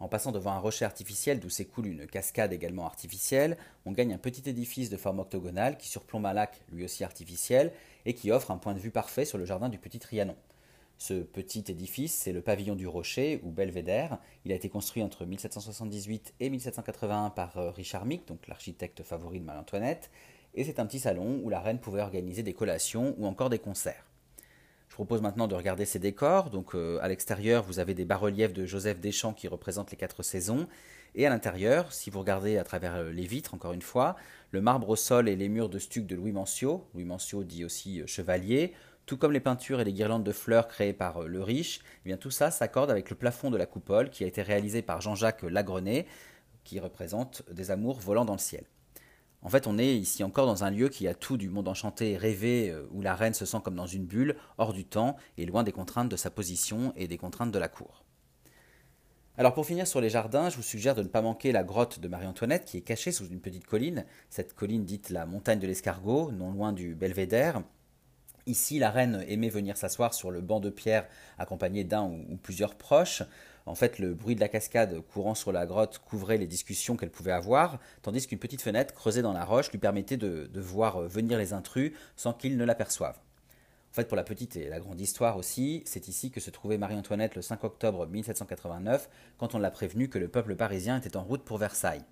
[0.00, 4.18] En passant devant un rocher artificiel d'où s'écoule une cascade également artificielle, on gagne un
[4.18, 7.72] petit édifice de forme octogonale qui surplombe un lac lui aussi artificiel
[8.06, 10.36] et qui offre un point de vue parfait sur le jardin du Petit Trianon.
[10.98, 14.18] Ce petit édifice, c'est le pavillon du Rocher ou Belvédère.
[14.44, 19.38] Il a été construit entre 1778 et 1781 par euh, Richard Mick, donc l'architecte favori
[19.38, 20.10] de Marie-Antoinette,
[20.54, 23.60] et c'est un petit salon où la reine pouvait organiser des collations ou encore des
[23.60, 24.04] concerts.
[24.88, 26.50] Je propose maintenant de regarder ces décors.
[26.50, 30.24] Donc euh, à l'extérieur, vous avez des bas-reliefs de Joseph Deschamps qui représentent les quatre
[30.24, 30.66] saisons.
[31.14, 34.16] Et à l'intérieur, si vous regardez à travers euh, les vitres, encore une fois,
[34.50, 37.64] le marbre au sol et les murs de stuc de Louis Mancio, Louis Mancio dit
[37.64, 38.72] aussi chevalier,
[39.08, 42.08] tout comme les peintures et les guirlandes de fleurs créées par euh, le riche, eh
[42.10, 45.00] bien tout ça s'accorde avec le plafond de la coupole qui a été réalisé par
[45.00, 46.06] Jean-Jacques Lagrenet,
[46.62, 48.66] qui représente des amours volant dans le ciel.
[49.40, 52.12] En fait, on est ici encore dans un lieu qui a tout du monde enchanté
[52.12, 55.16] et rêvé, euh, où la reine se sent comme dans une bulle, hors du temps
[55.38, 58.04] et loin des contraintes de sa position et des contraintes de la cour.
[59.38, 62.00] Alors pour finir sur les jardins, je vous suggère de ne pas manquer la grotte
[62.00, 65.66] de Marie-Antoinette qui est cachée sous une petite colline, cette colline dite la montagne de
[65.66, 67.62] l'escargot, non loin du belvédère,
[68.48, 72.76] Ici, la reine aimait venir s'asseoir sur le banc de pierre accompagnée d'un ou, plusieurs
[72.76, 73.22] proches.
[73.66, 77.10] En fait, le bruit de la cascade courant sur la grotte couvrait les discussions qu'elle
[77.10, 81.36] pouvait avoir, tandis qu'une petite fenêtre creusée dans la roche lui permettait de, voir venir
[81.36, 83.18] les intrus sans qu'ils ne l'aperçoivent.
[83.92, 86.78] En fait, pour la petite et la grande histoire aussi, c'est ici que se trouvait
[86.78, 91.22] Marie-Antoinette le 5 octobre 1789, quand on l'a prévenu que le peuple parisien était en
[91.22, 92.04] route pour Versailles.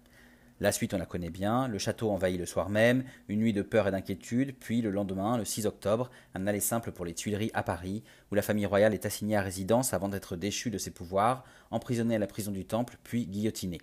[0.59, 1.69] La suite, on la connaît bien.
[1.69, 5.37] Le château envahit le soir même, une nuit de peur et d'inquiétude, puis le lendemain,
[5.37, 8.95] le 6 octobre, un aller simple pour les Tuileries à Paris, où la famille royale
[8.95, 12.65] est assignée à résidence avant d'être déchue de ses pouvoirs, emprisonnée à la prison du
[12.65, 13.83] Temple, puis guillotinée.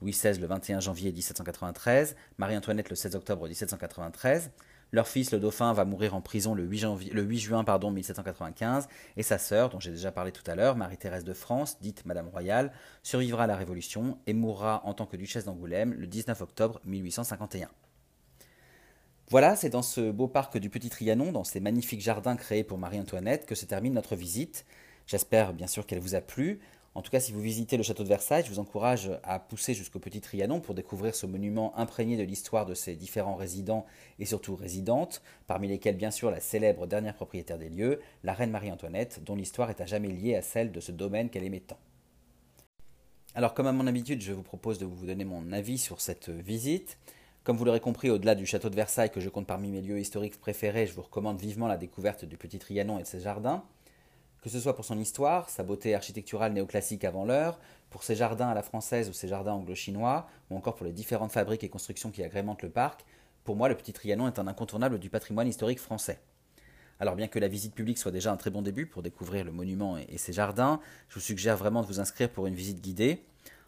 [0.00, 4.52] Louis XVI le 21 janvier 1793, Marie-Antoinette le 16 octobre 1793,
[4.92, 9.38] leur fils, le dauphin, va mourir en prison le 8, juin pardon, 1795, et sa
[9.38, 12.72] sœur, dont j'ai déjà parlé tout à l'heure, Marie-Thérèse de France, dite Madame Royale,
[13.02, 17.68] survivra à la Révolution et mourra en tant que duchesse d'Angoulême le 19 octobre 1851.
[19.30, 22.76] Voilà, c'est dans ce beau parc du Petit Trianon, dans ces magnifiques jardins créés pour
[22.76, 24.66] Marie-Antoinette, que se termine notre visite.
[25.06, 26.60] J'espère bien sûr qu'elle vous a plu.
[26.94, 29.72] En tout cas, si vous visitez le château de Versailles, je vous encourage à pousser
[29.72, 33.86] jusqu'au Petit Trianon pour découvrir ce monument imprégné de l'histoire de ses différents résidents
[34.18, 38.50] et surtout résidentes, parmi lesquels bien sûr la célèbre dernière propriétaire des lieux, la reine
[38.50, 41.78] Marie-Antoinette, dont l'histoire est à jamais liée à celle de ce domaine qu'elle aimait tant.
[43.34, 46.28] Alors comme à mon habitude, je vous propose de vous donner mon avis sur cette
[46.28, 46.98] visite.
[47.42, 49.98] Comme vous l'aurez compris, au-delà du château de Versailles que je compte parmi mes lieux
[49.98, 53.64] historiques préférés, je vous recommande vivement la découverte du Petit Trianon et de ses jardins
[54.42, 57.58] que ce soit pour son histoire, sa beauté architecturale néoclassique avant l'heure,
[57.90, 61.32] pour ses jardins à la française ou ses jardins anglo-chinois, ou encore pour les différentes
[61.32, 63.04] fabriques et constructions qui agrémentent le parc,
[63.44, 66.20] pour moi le Petit Trianon est un incontournable du patrimoine historique français.
[66.98, 69.52] Alors bien que la visite publique soit déjà un très bon début pour découvrir le
[69.52, 73.22] monument et ses jardins, je vous suggère vraiment de vous inscrire pour une visite guidée.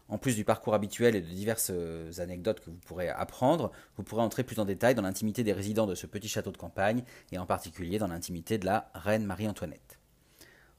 [0.07, 4.03] En plus du parcours habituel et de diverses euh, anecdotes que vous pourrez apprendre, vous
[4.03, 7.03] pourrez entrer plus en détail dans l'intimité des résidents de ce petit château de campagne
[7.31, 9.97] et en particulier dans l'intimité de la reine Marie-Antoinette.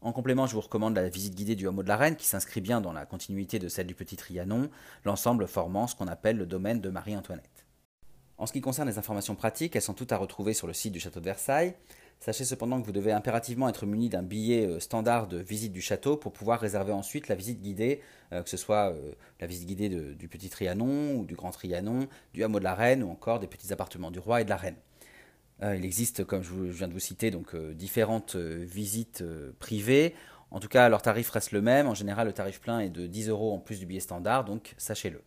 [0.02, 2.60] En complément, je vous recommande la visite guidée du hameau de la Reine qui s'inscrit
[2.60, 4.70] bien dans la continuité de celle du Petit Trianon,
[5.04, 7.66] l'ensemble formant ce qu'on appelle le domaine de Marie-Antoinette.
[8.38, 10.92] En ce qui concerne les informations pratiques, elles sont toutes à retrouver sur le site
[10.92, 11.74] du château de Versailles.
[12.20, 15.80] Sachez cependant que vous devez impérativement être muni d'un billet euh, standard de visite du
[15.80, 18.00] château pour pouvoir réserver ensuite la visite guidée,
[18.32, 22.08] euh, que ce soit euh, la visite guidée du Petit Trianon ou du Grand Trianon,
[22.32, 24.56] du hameau de la Reine ou encore des petits appartements du roi et de la
[24.56, 24.76] Reine.
[25.62, 29.24] Euh, il existe, comme je, viens de vous citer, donc euh, différentes euh, visites
[29.58, 30.14] privées.
[30.50, 31.86] En tout cas, leur tarif reste le même.
[31.86, 34.74] En général, le tarif plein est de 10 euros en plus du billet standard, donc
[34.76, 35.22] sachez-le.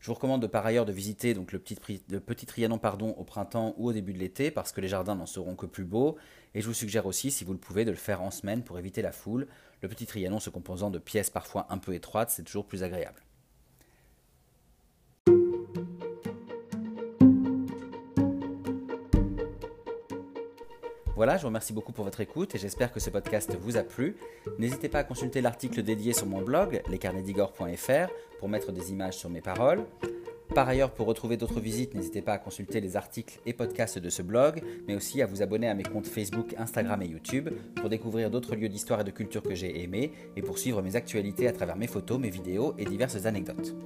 [0.00, 2.78] Je vous recommande de, par ailleurs de visiter le, petit, Trianon
[3.16, 5.84] au printemps ou au début de l'été parce que les jardins n'en seront que plus
[5.84, 6.18] beaux.
[6.54, 8.78] Et je vous suggère aussi, si vous le pouvez, de le faire en semaine pour
[8.78, 9.46] éviter la foule.
[9.80, 13.22] Le petit Trianon se composant de pièces parfois un peu étroites, c'est toujours plus agréable.
[21.16, 23.84] Voilà, je vous remercie beaucoup pour votre écoute et j'espère que ce podcast vous a
[23.84, 24.16] plu.
[24.58, 29.30] N'hésitez pas à consulter l'article dédié sur mon blog, lescarnedigore.fr, pour mettre des images sur
[29.30, 29.84] mes paroles.
[30.56, 34.10] Par ailleurs, pour retrouver d'autres visites, n'hésitez pas à consulter les articles et podcasts de
[34.10, 37.88] ce blog, mais aussi à vous abonner à mes comptes Facebook, Instagram et YouTube pour
[37.88, 41.46] découvrir d'autres lieux d'histoire et de culture que j'ai aimés et pour suivre mes actualités
[41.46, 43.76] à travers mes photos, mes vidéos et diverses anecdotes.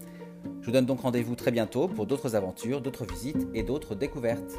[0.62, 4.58] Je vous donne donc rendez-vous très bientôt pour d'autres aventures, d'autres visites et d'autres découvertes.